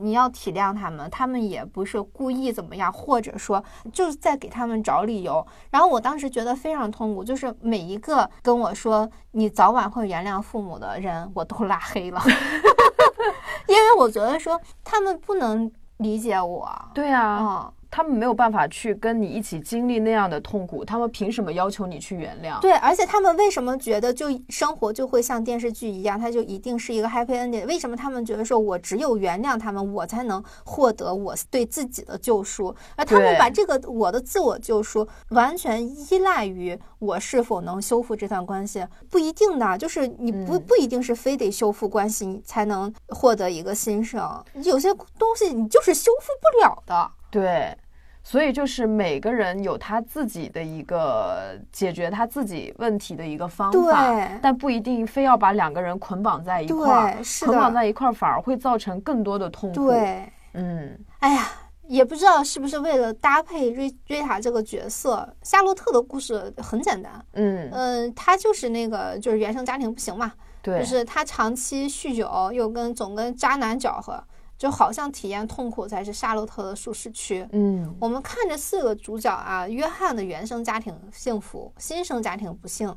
[0.00, 5.46] 你要体谅他们，他们也不是故意怎么样，或者说就是在给他们找理由。
[5.70, 12.20] 然后我当时觉得非常痛苦，就是每一个跟我说你早晚会原谅父母的人，我都拉黑了，
[13.66, 16.70] 因为我觉得说他们不能理解我。
[16.94, 17.72] 对啊，嗯。
[17.90, 22.60] 他们没有办法去跟你一起经历那样的痛苦，他们凭什么要求你去原谅？
[22.60, 27.66] 对，而且他们为什么觉得就生活就会像电视剧一样，它就一定是一个 happy ending？
[27.66, 32.74] 为什么他们觉得说我只有原谅他们，我才能获得我对自己的救赎？
[32.96, 47.12] 而他们把这个我的自我救赎完全依赖于我是否能修复这段关系，不一定的，就是你不不一定是非得修复关系你才能获得一个新生，有些东西你就是修复不了的。
[47.30, 47.76] 对，
[48.22, 59.74] 所以就是每个人有他自己的一个解决他自己问题的一个方法，但不一定非要把两个人捆绑在一块儿，捆绑在一块儿反而会造成更多的痛苦。
[59.90, 61.48] 对，嗯，哎呀，
[61.86, 74.22] 也不知道是不是为了搭配瑞瑞塔这个角色，夏洛特的故事很简单，嗯嗯，他就是那个就是原生家庭不行嘛，对，就是他长期酗酒，又跟总跟渣男搅和。
[74.58, 77.48] 就好像体验痛苦才是夏洛特的舒适区。
[77.52, 82.90] 嗯，我们看着四个主角啊，约翰的原生家庭幸福，新生家庭不幸；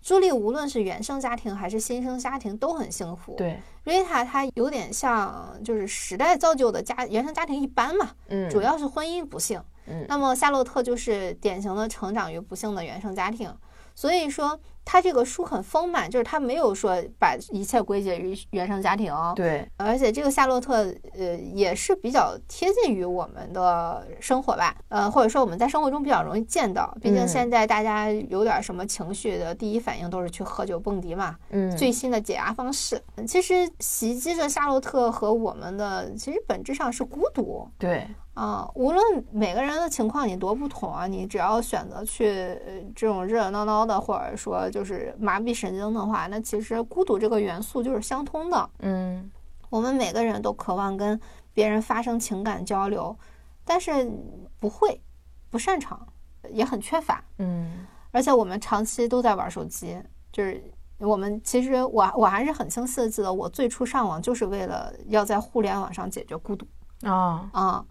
[0.00, 3.34] 朱莉无论是原生家庭还是新生家庭都很幸福。
[3.36, 8.10] 对，瑞塔她有点像就是时代造就的家原生家庭一般嘛。
[8.28, 9.62] 嗯，主要是婚姻不幸。
[9.86, 13.54] 嗯，那么夏洛特就是典型的成长于不幸的原生家庭，
[13.94, 14.58] 所以说。
[14.86, 19.10] 他这个书很丰满，就是他没有说把一切归结于原生家庭。
[19.34, 20.84] 对，而且这个夏洛特，
[21.16, 26.94] 呃，也是比较贴近于我们的生活吧，呃，或者说我们在生活中比较容易见到。
[27.00, 31.34] 毕竟现在大家有点什么情绪的第一反应都是去喝酒蹦迪嘛。
[31.48, 31.74] 嗯。
[31.74, 37.66] 最新的解压方式，其实袭击着夏洛特和我们的，其实本质上是孤独。
[37.78, 38.06] 对。
[38.34, 42.60] 啊，无论每个人的情况你多不同啊，你只要选择去
[42.94, 48.70] 这种热热闹闹的，或者说就是麻痹神经的话，那其实孤独这个元素就是相通的。
[48.80, 49.30] 嗯，
[49.70, 51.18] 我们每个人都渴望跟
[51.52, 53.16] 别人发生情感交流，
[53.64, 54.10] 但是
[54.58, 55.00] 不会，
[55.48, 56.04] 不擅长，
[56.50, 57.22] 也很缺乏。
[57.38, 59.96] 嗯，而且我们长期都在玩手机，
[60.32, 60.60] 就是
[60.98, 66.66] 我们其实我我还是很清晰的记得，我最初上网就是为了要在互联网上解决孤独
[67.02, 67.84] 啊啊。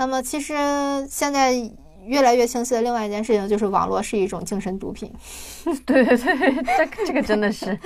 [0.00, 0.54] 那么其实
[1.08, 1.70] 现在。
[2.06, 5.12] 越来越清晰的另外一件事情就是，网络是一种精神毒品。
[5.84, 7.78] 对对对，这这个真的是，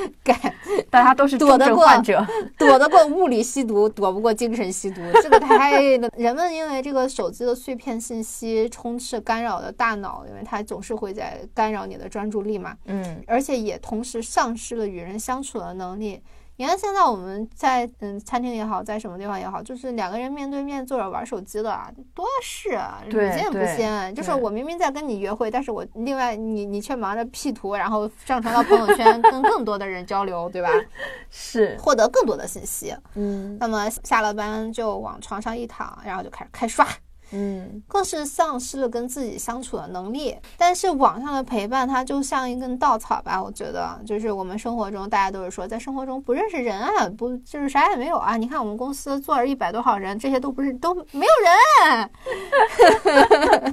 [0.89, 2.25] 大家都是躲得过患者，
[2.57, 5.01] 躲得过物理吸毒，躲不过精神吸毒。
[5.21, 12.77] 这个太人们因为这个手机的碎片信息充斥干扰的大脑，因为它总是会在干扰你的专注力嘛。
[12.85, 16.23] 嗯，而且也同时丧失了与人相处的能力。
[16.57, 21.77] 你看，现在我们在嗯餐厅也好，在什么地方也好，就是两个人面对面坐着玩手机的
[22.15, 24.15] 多是，屡见不鲜。
[24.15, 30.69] 就是我明明在跟你约会，但是我另外你你却忙着 P 图，然后上传到朋友圈，跟更多的人交流，对吧？
[31.29, 32.95] 是，获得更多的信息。
[33.15, 36.87] 嗯，那么下了班就往床上一躺，然后就开始开刷。
[37.33, 40.37] 嗯，更是丧失了跟自己相处的能力。
[40.57, 43.43] 但是网上的陪伴，它就像一根稻草吧？
[43.43, 48.37] 我觉得，就是我们生活中，大家都是说，在生活中不认识人啊，不就是啥也没有啊？
[48.37, 52.11] 你看我们公司坐着一百多号人，这些都不是都没有人。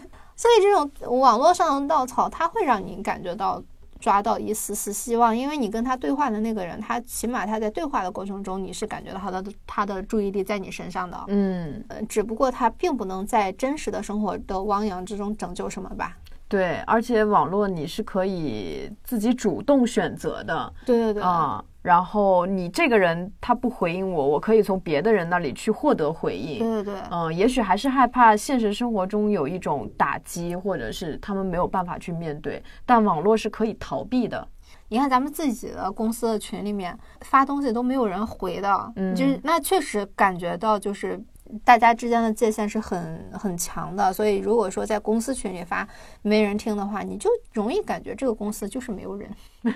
[0.35, 3.61] 所以这种网络上的稻草，它会让你感觉到。
[4.01, 16.17] 抓到一丝丝希望，因为你跟他对话的那个人，他起码他在对话的过程中，你是感觉到他的他的注意力在你身上的，嗯，呃，只不过他并不能在真实的生活的汪洋之中拯救什么吧。
[16.47, 20.73] 对，而且网络你是可以自己主动选择的。
[20.85, 21.23] 对对对。
[21.23, 26.59] 啊，然后你这个人他不回应我，我可以从别的人那里去获得回应。
[26.59, 27.01] 对对对。
[27.11, 34.47] 嗯，也许还是害怕现实生活中有一种打击，或者是他们没有办法去面对，但网络是可以逃避的。
[34.89, 41.19] 你看咱们自己的公司的群里面发东西都没有人回的，嗯，就是那确实感觉到就是。
[41.65, 45.85] 大家之间的界限是很很强的，所以如果说在公司群里发
[46.21, 49.29] 没人听的话，你就容易感觉这个公司就是没有人。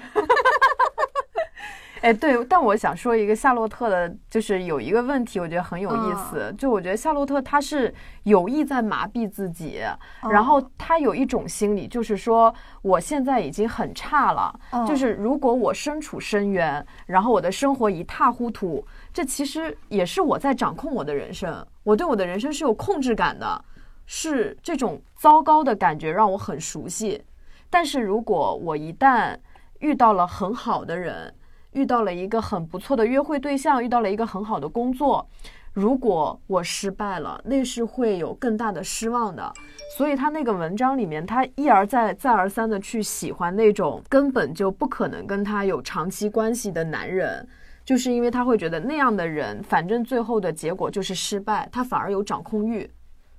[2.05, 6.53] 哎，对，但我想说一个夏洛特的，就是有一个问题，我觉得很有意思。
[6.55, 7.91] 就我觉得夏洛特他是
[8.21, 9.81] 有意在麻痹自己，
[10.29, 12.53] 然后他有一种心理，就是说
[12.83, 14.53] 我现在已经很差了，
[14.87, 23.65] 就是如果我身处深渊，然后我的生活一塌糊涂，这其实也是我在掌控我的人生，我对我的人生是有控制感的，
[24.05, 27.19] 是这种糟糕的感觉让我很熟悉。
[27.67, 29.35] 但是如果我一旦
[29.79, 31.33] 遇到了很好的人，
[31.75, 35.27] 遇到了一个很不错的约会对象，遇到了一个很好的工作。
[35.73, 39.51] 如果我失败了，那是会有更大的失望的。
[39.97, 47.45] 所以他那个文章里面，他一而再、再而三的去喜欢那种根本就不可能跟他有长期关系的男人，
[47.83, 52.89] 就是因为他会觉得那样的人，反正最后的结果就是失败，他反而有掌控欲，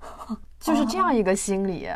[0.60, 1.88] 就是这样一个心理。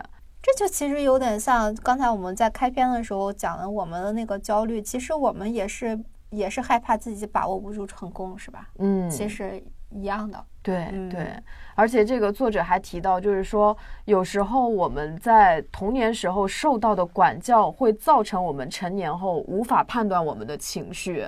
[0.43, 6.01] 这就其实有点像刚才我们在开篇的时候讲的我们的那个焦虑，其实我们也是。
[6.31, 8.69] 也是害怕自己把握不住成功，是吧？
[8.79, 10.45] 嗯，其实一样的。
[10.63, 11.33] 对对，
[11.75, 21.27] 而且这个作者还提到，就是说有时候我们在童年时候受到的管教，会造成我们成年后无法判断我们的情绪。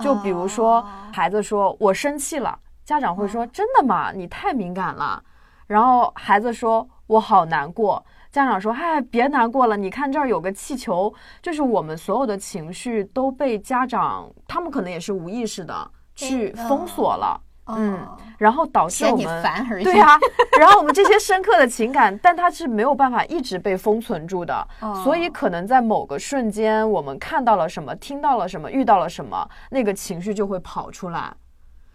[0.00, 4.12] 就比如说，孩子说我生气了，家长会说：“真的吗？
[4.12, 5.22] 你太敏感了。”
[5.66, 8.04] 然后孩子说：“我好难过。”
[8.36, 11.10] 家长说：“嗨，别难过了，你看这儿有个气球。”
[11.40, 18.06] 就是我们所有的情绪都被家长，他们可能也是无意识的去封锁了，嗯，
[18.36, 19.42] 然后导致我们
[19.82, 20.18] 对呀，
[20.60, 24.68] 然后我们这些深刻的情感，但它是没有办法一直被封存住的，
[25.02, 31.32] 所以可能在某个瞬间，我们看到了什么，听到了什么，遇到了什么，那个情绪就会跑出来。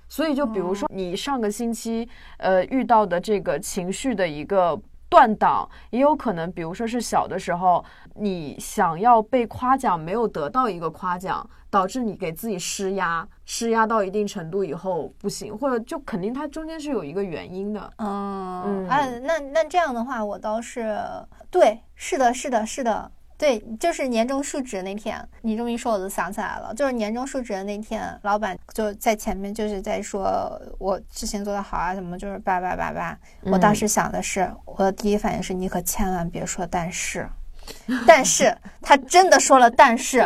[0.10, 4.82] 所以就比如说你上个星期呃遇到的这个情绪的一个。
[5.12, 7.84] 断档也有可能，比如说是小的时候，
[8.16, 17.92] 你想要被夸奖，没有得到一个夸奖，导致你给自己施压，施压到一定程度以后不行，或者就肯定它中间是有一个原因的。
[17.98, 20.98] 嗯，哎，那那这样的话，我倒是
[21.50, 23.12] 对，是的，是的，是的。
[23.42, 26.72] 对，就是年终述职那天，你这么一说，我就想起来了。
[26.76, 33.18] 就是年终述职的那天，老板就在前面，就是在说我事情做得好啊，什么就是叭叭叭叭。
[33.42, 37.28] 我当时想的是，我的第一反应是，你可千万别说但是，
[38.06, 40.24] 但是他真的说了但是，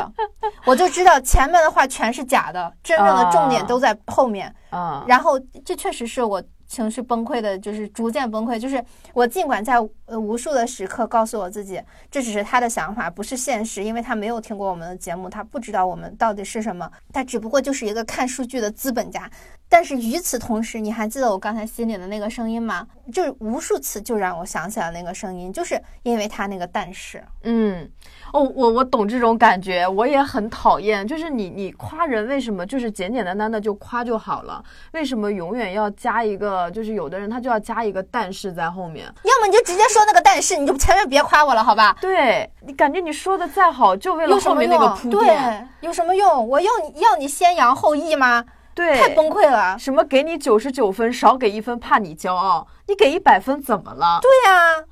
[0.66, 4.54] 我就知道前面的话全是假的，真正的重点都在后面。
[4.72, 6.44] 啊，然后这确实是我。
[6.68, 8.58] 情绪崩溃的，就是逐渐崩溃。
[8.58, 19.30] 就是我尽管在呃无数的时刻告诉我自己，这只是他的想法，不是现实，因为他没有听过我们的节目，他不知道我们到底是什么，他只不过就是一个看数据的资本家。
[19.76, 22.88] 但是与此同时，你还记得我刚才心里的那个声音吗？
[23.12, 27.86] 就是无数次就让我想起了那个声音，就是因为他那个但是，嗯，
[28.32, 34.64] 哦，我我懂这种感觉，我也很讨厌，就是你你夸人为什么就是简简单单的就夸就好了，
[34.94, 36.72] 为什么永远要加一个？
[36.72, 41.98] 就是有的人他就要加一个但是在后面，要么你就直接说那个但是，你就前面别夸我了，好吧？
[42.00, 46.48] 对你感觉你说的再好，就为了后面那个铺垫，有什么用？
[46.48, 48.46] 我要你要你先扬后抑吗？
[48.76, 49.80] 对，太崩溃了！
[49.80, 52.68] 什么给你九十九分，少给一分，怕你骄傲？
[52.88, 54.20] 你给一百分怎么了？
[54.22, 54.84] 对呀，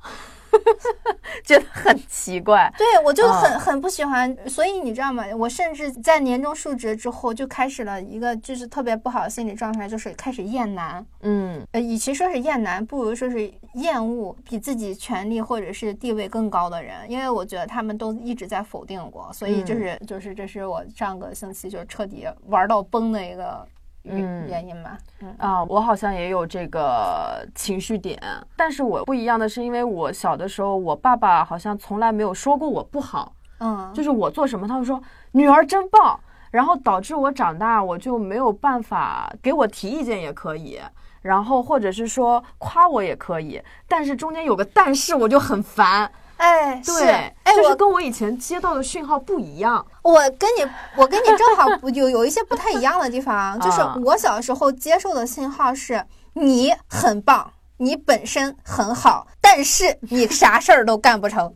[1.44, 2.72] 觉得很奇怪。
[2.78, 5.24] 对我就很很不喜欢，所以你知道吗？
[5.36, 11.04] 我甚至在年终述职之后，就开始了一个就是特别不好的心理状态，就是开始厌男。
[11.20, 23.66] 嗯，呃，与其说是厌男，不如说是厌恶比自己权力或者是地位更高的人，因为我觉得他们都一直在否定我，所以就是就是这是我上个星期就彻底玩到崩的一个。
[24.04, 24.98] 嗯，原因吧。
[25.20, 28.20] 嗯啊，我好像也有这个情绪点，
[28.56, 33.32] 但是我不一样的是，因为我小的时候，我爸爸好像从来没有说过我不好。
[33.60, 35.00] 嗯，就是我做什么，他会说
[35.32, 36.18] 女儿真棒，
[36.50, 40.80] 然后导致我长大，我就没有办法给我提意见也可以，
[41.22, 46.10] 然后或者是说夸我也可以，但是中间有个但是，我就很烦。
[46.36, 47.06] 哎，对，
[47.44, 49.84] 哎，就是跟我以前接到的讯号不一样。
[50.02, 56.04] 我跟你，我跟你正好 有有一些不太一样的地方，就是我小时候接受的信号是
[56.34, 61.54] 你很棒，你本身很好，但是你啥事儿都干不成。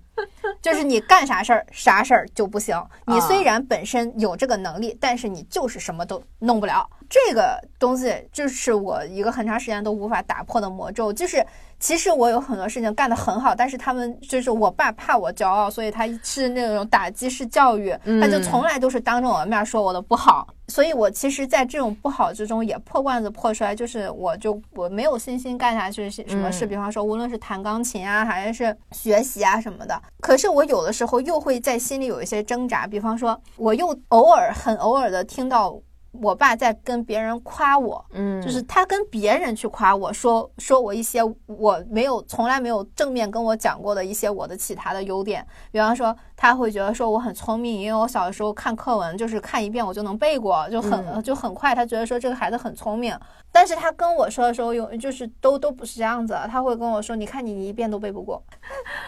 [0.61, 2.76] 就是你干啥事儿，啥事儿就不行。
[3.07, 6.89] 你虽然本身有这个能力，但是你就是什么都弄不了。
[7.09, 11.12] 这个东西就是我一个很长时间都无法打破的魔咒。
[11.12, 11.44] 就是
[11.80, 20.46] 其实我有很多事情干得很好，但是他们就是我爸怕我骄傲，所以他是那种打击式教育，他就从来都是当着我的面说我的不好。
[20.68, 29.98] 所以我其实，在这种不好之中也破罐子破摔，就是我就我没有信心干下去什么事，比方说无论是弹钢琴啊，还是学习啊什么的。
[30.20, 35.80] 可是我有的时候又会在心里有一些挣扎，比方说，我又偶尔很偶尔的听到。
[36.12, 53.18] 我爸在跟别人夸我，嗯，就是他跟别人去夸我说说我一些我没有从来没有正面跟我讲过的一些我的其他的优点，比方说他会觉得说我很聪明，因为我小的时候看课文就是看一遍我就能背过，就很就很快，他觉得说这个孩子很聪明。
[53.51, 58.41] 但是他跟我说的时候有就是都都不是这样子，他会跟我说，你看你一遍都背不过，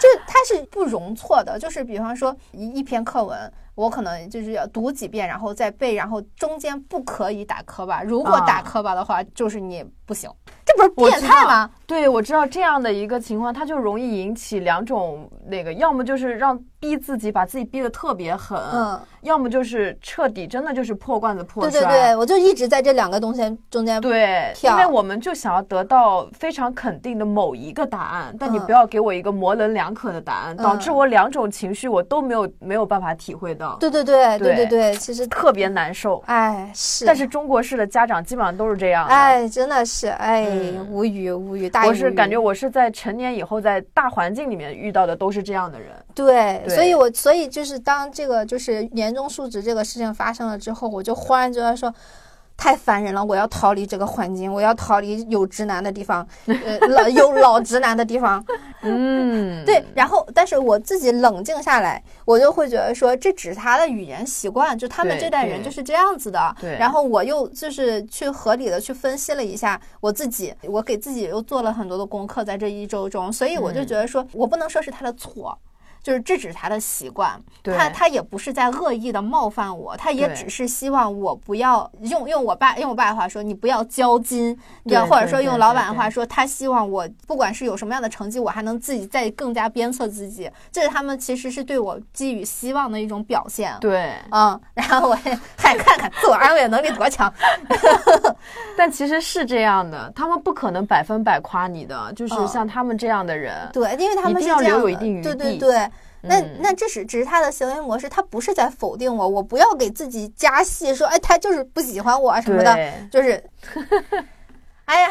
[0.00, 3.50] 就他是不容错的，就是比方说一一篇课文。
[3.76, 8.02] 我可能就是要读几遍，然后再背，然后中间不可以打磕巴。
[8.02, 10.28] 如果打磕巴的话，就是你不行。
[10.66, 11.70] 这不是变态吗？
[11.86, 16.62] 对，我知道这样的一个情况，它就容易引起两种那个，要么就是让。
[16.80, 21.70] 逼自己，把自己逼得特别狠，嗯，要么就是彻底，真的就是破罐子破摔。
[21.70, 33.76] 对对对，我就一直在这两个东西中间对，因为我们就想要得到非常肯定的某一个答案，但你不要给我一个模棱两可的答案，导致我两种情绪我都没有没有办法体会到。
[33.78, 36.22] 对对对对对对，其实特别难受。
[36.26, 37.04] 哎，是。
[37.04, 39.06] 但是中国式的家长基本上都是这样。
[39.06, 40.48] 哎，真的是，哎，
[40.88, 41.68] 无语无语。
[41.68, 45.88] 大我是感觉我是在成年以后，在大环境里面遇到的都是这样的人。
[46.14, 47.40] 对，所以我所以。
[47.50, 51.92] 就是当这个就是年终述职这个事情发生了之后，我就忽然觉得说，
[52.56, 58.44] 太烦人了，我要逃离这个环境，我要逃离有直男的地方，呃，老有 老直男的地方。
[58.82, 59.84] 嗯， 对。
[59.94, 66.54] 然后，但是我自己冷静下来，我就会觉得说，这只是他的语言习惯，就他们这代人就是这样子的。
[66.60, 66.76] 对。
[66.78, 75.58] 然后我又就是去合理的去分析了一下我自己，我给自己又做了很多的功课，在这一周中，所以我就觉得说我不能说是他的错。
[76.02, 93.76] 就是制止他的习惯，他他也不是在恶意的冒犯我，他也只是希望我不要用用我爸用我爸的话说，你不要交金，要或者说用老板的话说，他希望我不管是有什么样的成绩，我还能自己再更加鞭策自己，这是他们其实是对我寄予希望的一种表现。
[93.80, 97.32] 对，嗯，然后我也还看看自我安慰能力多强，
[98.76, 105.89] 但其实是这样的，他们不可能百分百夸你的，就是像他们这样的人，对，因为他们一定要留有一定余地，对对对。
[106.22, 112.74] 那那这是只是他的行为模式，他不是在否定我，我不要给自己加戏，说哎，他就是不喜欢我什么的，
[113.10, 113.42] 就是，
[114.86, 115.10] 哎呀。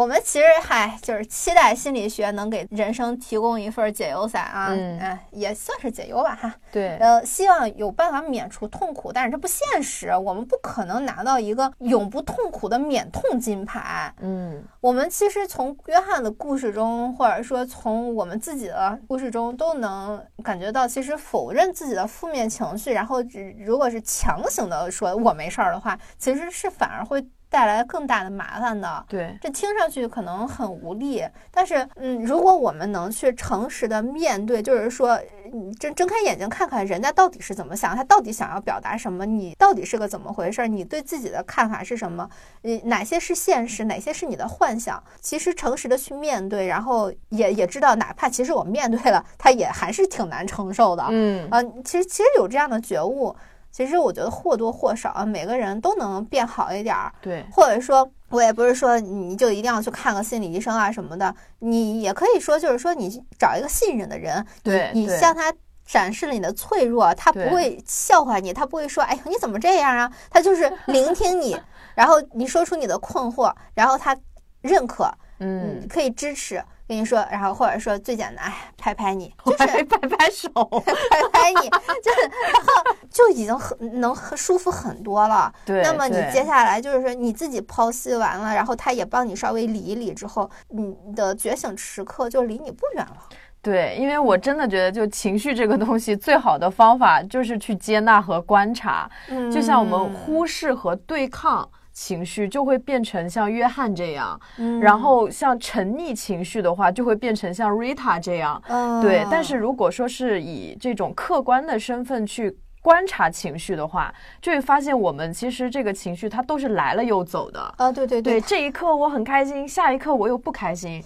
[0.00, 6.54] 我们其实嗨就是期待心理学能给人生提供一份解忧伞啊，嗯，也算是解忧吧哈。
[6.72, 14.10] 对，呃，希望有办法免除痛苦，但是这不现实，我们不可能拿到一个永不痛苦的免痛金牌。
[14.22, 23.22] 嗯，我们其实从约翰的故事中，或者说从我们自己的故事中，都能感觉到，其实否认自己的负面情绪，然后
[23.58, 27.22] 如果是强行的说我没事儿的话，其实是反而会。
[27.50, 29.04] 带来更大的麻烦的。
[29.08, 35.20] 对，这听上去可能很无力，但是，嗯，如果我们能去诚实的面对，就是说，
[35.52, 42.28] 你睁睁开眼睛看看人家到底是怎么想，他到底想要表达什么，你到底是个怎么回事，你对自己的看法是什么？
[42.62, 45.02] 呃，哪些是现实，哪些是你的幻想？
[45.20, 51.04] 其实诚实的去面对，然后也也知道，哪怕其实我面对了，他也还是挺难承受的。
[51.10, 53.34] 嗯，啊，其实其实有这样的觉悟。
[53.70, 57.12] 其实我觉得或多或少啊，每个人都能变好一点儿。
[57.20, 65.52] 对，或者说，我也不是说你就一定要去看个心理医生啊什么的，你也可以说，就是说你找一个信任的人，对你向他
[65.84, 70.10] 展示了你的脆弱，他不会笑话你，他不会说，哎呀你怎么这样啊？
[70.30, 71.56] 他就是聆听你，
[71.94, 74.16] 然后你说出你的困惑，然后他
[74.60, 76.62] 认可，嗯，可以支持。
[76.90, 80.50] 跟你说，然后或者说最简单，拍拍你，就是拍拍手，
[80.82, 81.70] 拍拍你，
[82.02, 82.20] 就是，
[82.52, 85.54] 然后就已经很能舒服很多了。
[85.64, 93.16] 对，那么你接下来就是说你自己剖析完了，然后他也帮你稍微理一理之后，你的觉醒时刻就离你不远了。
[93.62, 99.08] 对，因为我真的觉得，就情绪这个东西，最好的方法就是去接纳和观察。
[99.28, 101.70] 嗯，就像我们忽视和对抗。
[102.00, 104.40] 情绪就会变成像约翰这样，
[104.80, 108.62] 然后像沉溺情绪的话，就会变成像 Rita 这样。
[109.02, 114.10] 对，但是如果说是以这种客观的身份去观察情绪的话，
[114.40, 117.60] 就会发现我们其实这个情绪它都是来了又走的。
[117.76, 121.04] 啊，对对对，这一刻我很开心，下一刻我又不开心。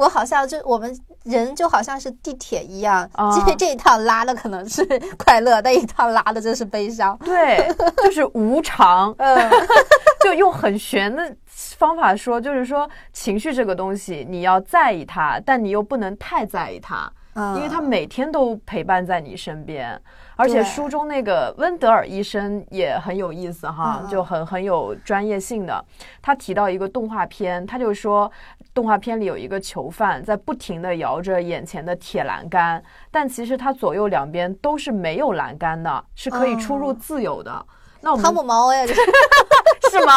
[0.00, 3.06] 我好像就我们人就好像是地铁一样，
[3.46, 4.82] 这这一趟拉的可能是
[5.18, 7.14] 快乐，那一趟拉的真是悲伤。
[7.18, 7.70] 对，
[8.02, 9.14] 就是无常。
[9.20, 9.38] 嗯，
[10.24, 17.12] 就用很玄的方法说，就是说情绪这个东西，你要在意它，但你又不能太在意它，
[17.56, 20.00] 因为它每天都陪伴在你身边。
[20.40, 25.84] 而且书中那个温德尔医生也很有意思哈，就很很有专业性的。
[26.22, 28.30] 他提到一个动画片，他就说
[28.72, 37.66] 动画片里有一个囚犯在不停地摇着眼前的铁栏杆，但其实他左右两边都是没有栏杆的，是可以出入自由的。
[38.00, 38.94] 那我们汤姆猫呀，这
[39.90, 40.12] 是是吗？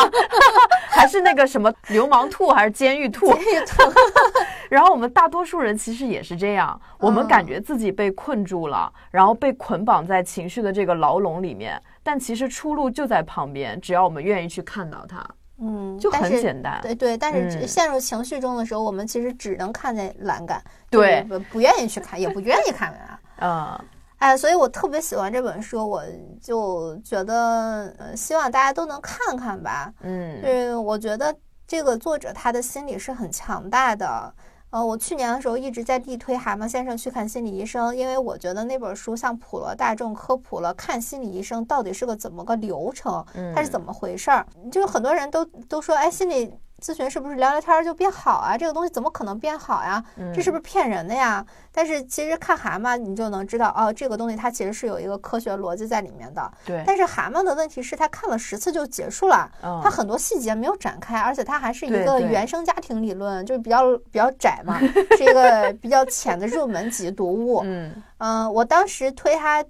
[0.89, 3.27] 还是那个什么流氓兔，还是监狱兔？
[3.33, 3.81] 监狱兔。
[4.69, 15.23] 然后我们大多数人其实也是这样，我们感觉自己被困住了，然后被捆绑在情绪的这个牢笼里面，但其实出路就在旁边，只要我们愿意去看到它。
[15.59, 16.79] 嗯，就很简单。
[16.81, 23.19] 对对，但是陷入情绪中的时候，我们其实只能看见栏杆，对，不不愿意去看，也不愿意看啊。
[23.79, 23.79] 嗯。
[24.23, 26.01] 哎，所以我特别喜欢这本书，我
[26.41, 29.93] 就觉得，呃，希望大家都能看看吧。
[29.99, 31.35] 嗯，就是我觉得
[31.67, 34.33] 这个作者他的心理是很强大的。
[34.69, 44.47] 呃，我去年的时候一直在力推蛤蟆先生去看心理医生，因为我觉得那本书向普罗大众科普了看心理医生到底是个怎么个流程，它是怎么回事儿。
[44.71, 46.49] 就很多人都都说，哎，心理。
[46.83, 48.57] 咨询是不是聊聊天就变好啊？
[48.57, 50.03] 这个东西怎么可能变好呀？
[50.35, 51.43] 这是不是骗人的呀？
[51.71, 56.51] 但是其实看蛤蟆，你就能知道哦，这个东西它其实是有一个科学逻辑在里面的。
[56.65, 56.83] 对。
[56.85, 64.77] 但是蛤蟆的问题是，它看了十次就结束了，它很多细节没有展开，而且它还是一个原生家庭理论，就是比较比较窄嘛，
[65.17, 67.61] 是一个 比较浅的入门级读物。
[67.63, 69.63] 嗯嗯，我当时推它，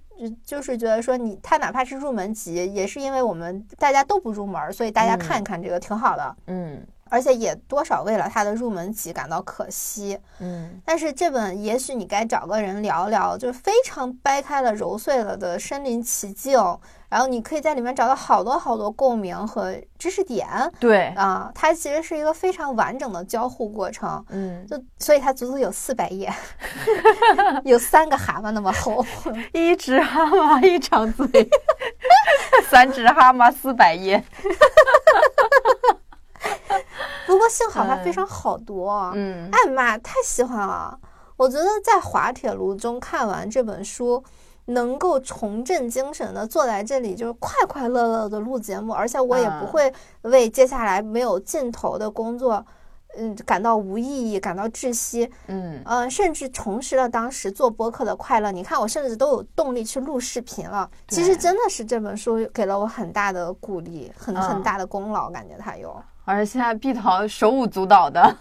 [0.45, 6.35] 就是觉得说你他哪怕是入门级，也是因为我们大家都不入门，所以大家看一看这个挺好的。
[6.47, 6.83] 嗯。
[7.13, 16.57] 而且也多少为了他的入门级感到可惜，嗯，但是这本也许你该找个人聊聊，就是非常掰开了揉碎了的身临其境，
[17.09, 20.47] 然后你可以在里面找到好多好多共鸣和知识点，
[20.79, 21.09] 对。
[21.09, 26.33] 啊，它其实是一个非常完整的交互过程，嗯，就所以它足足有四百页，
[27.63, 29.05] 有三个蛤蟆那么厚，
[29.53, 31.27] 一只蛤蟆一张嘴，
[32.71, 34.23] 三只蛤蟆四百页。
[37.43, 40.97] 不过幸好它非常好读，嗯，哎妈，太喜欢了！
[41.35, 44.23] 我觉得在滑铁卢中看完这本书，
[44.67, 52.65] 能够重振精神的坐在这里，就是快快乐乐的录节目，而且我也不会为接下来没有尽头的工作，
[53.17, 58.53] 嗯，感到无意义，感到窒息，嗯嗯，甚至重拾了当时做播客的快乐。
[58.53, 60.89] 你看，我甚至都有动力去录视频了。
[61.09, 66.01] 其实真的是这本书给了我很大的鼓励，很很大的功劳，感觉它有。
[66.25, 68.37] 而且现在碧桃手舞足蹈的，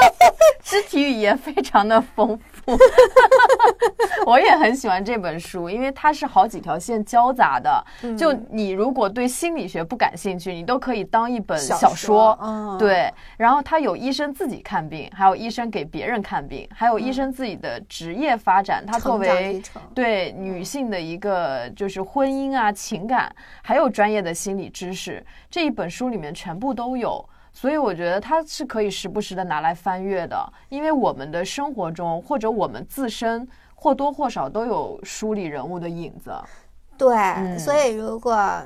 [0.62, 2.51] 肢体语言非常的丰富。
[4.26, 7.84] 我也很喜欢这本书，因为它是好几条线交杂的。
[8.16, 12.38] 就你如果对心理学不感兴趣，你都可以当一本小说。
[12.78, 18.84] 对，然后它有医生自己看病，还有医生给别人看病，还有医生自己的职业发展。
[18.86, 19.60] 他作为
[19.94, 27.28] 对女性的一个就是婚姻啊、情感，还有专业的心理知识，这一本书里面全部都有。
[27.52, 36.32] 所以我觉得它是可以时不时的拿来翻阅的，因为我们的生活中或者我们自身或多或少都有书里人物的影子。
[36.96, 38.62] 对，所以如果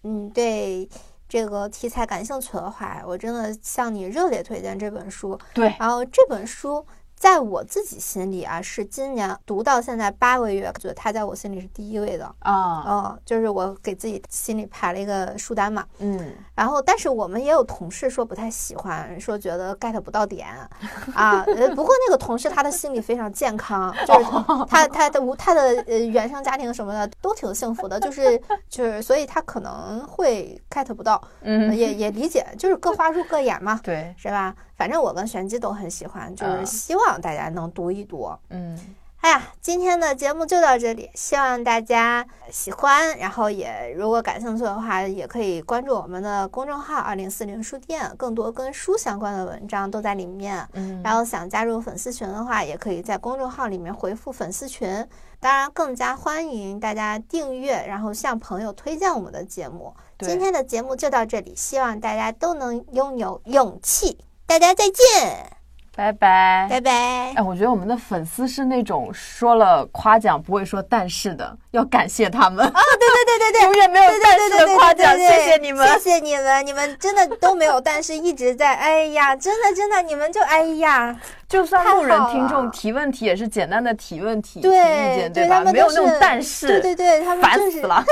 [0.00, 0.88] 你对
[1.28, 5.38] 这个题材感兴趣的话，我真的向你热烈推荐这本书。
[5.54, 6.84] 对，然后这本书。
[7.22, 12.82] 在我自己心里啊，是今年读到现在八个月，觉得他在我心里是第一位的啊。
[12.84, 15.86] 嗯，就是我给自己心里排了一个书单嘛。
[16.00, 16.34] 嗯。
[16.56, 20.48] 然后，但是我们也有同事说不太喜欢，说觉得 get 不到点
[21.14, 21.44] 啊。
[21.46, 24.24] 呃，不过那个同事他的心理非常健康，就是
[24.68, 28.36] 他他的无他的呃原生家庭什么的都挺幸福的，就是
[28.68, 31.22] 就是，所以他可能会 get 不到。
[31.42, 31.72] 嗯。
[31.72, 33.78] 也也理解，就是各花入各眼嘛。
[33.80, 34.12] 对。
[34.18, 34.52] 是吧？
[34.82, 38.28] 反正我跟玄机都很喜欢，就是希望大家能读一读。
[38.50, 38.76] 嗯，
[39.18, 43.16] 哎呀，今天的节目就到这里，希望大家喜欢。
[43.16, 50.68] 然后也如果感兴趣的话，也可以关注我们的公众号“二零四零书店”，更多跟书相关的文章都在里面。
[50.72, 55.06] 嗯，然后想加入粉丝群的话，也可以在公众号里面回复“粉丝群”。
[55.38, 59.94] 当然，更加欢迎大家订阅，然后向朋友推荐我们的节目。
[60.18, 64.18] 今天的节目就到这里，希望大家都能拥有勇气。
[64.46, 65.50] 大家再见，
[65.96, 66.90] 拜拜，拜拜。
[67.34, 72.66] 哎，我觉得我们的粉丝是那种说了夸奖不会说但是的，要感谢他们。
[72.66, 78.74] 哦，对对对对对，永远没有但是的夸奖，谢谢你们，谢谢你们，你们真的都没有但是，一直在。
[78.74, 85.60] 哎呀，真的真的，你们就哎呀，就算路人听众提问题也是简单的提问题，提意见，对吧？
[85.64, 88.04] 没有那种但是，对对对，他们烦死了。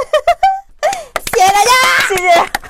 [1.34, 1.70] 谢谢大家，
[2.08, 2.69] 谢谢。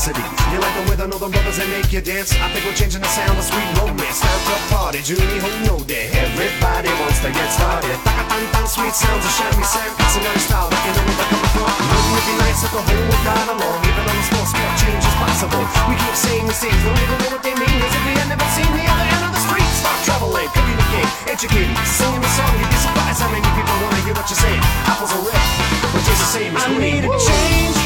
[0.00, 0.24] audacity.
[0.52, 2.32] You like the rhythm of the brothers that make you dance?
[2.32, 4.20] I think we're changing the sound of sweet romance.
[4.24, 6.06] Time to party, Junie, who know that?
[6.16, 7.92] Everybody wants to get started.
[8.00, 9.92] Taka-tan-tan, sweet sounds of shabby sound.
[10.00, 11.68] It's another style, but you know where they're coming from.
[11.68, 13.78] Wouldn't it be nice if the whole world got along?
[13.84, 15.64] Even on a small scale, change is possible.
[15.84, 17.78] We keep saying the same, don't even know what they mean.
[17.84, 19.68] As if we had never seen the other end of the street.
[19.84, 22.52] Start traveling, communicate, educate, the game, educating, singing a song.
[22.56, 24.64] You'd be surprised how many people wanna hear what you're saying.
[24.88, 25.44] Apples are red,
[25.92, 27.04] but just the same as green.
[27.04, 27.76] I need a change,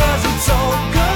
[0.00, 1.11] cause it's all good.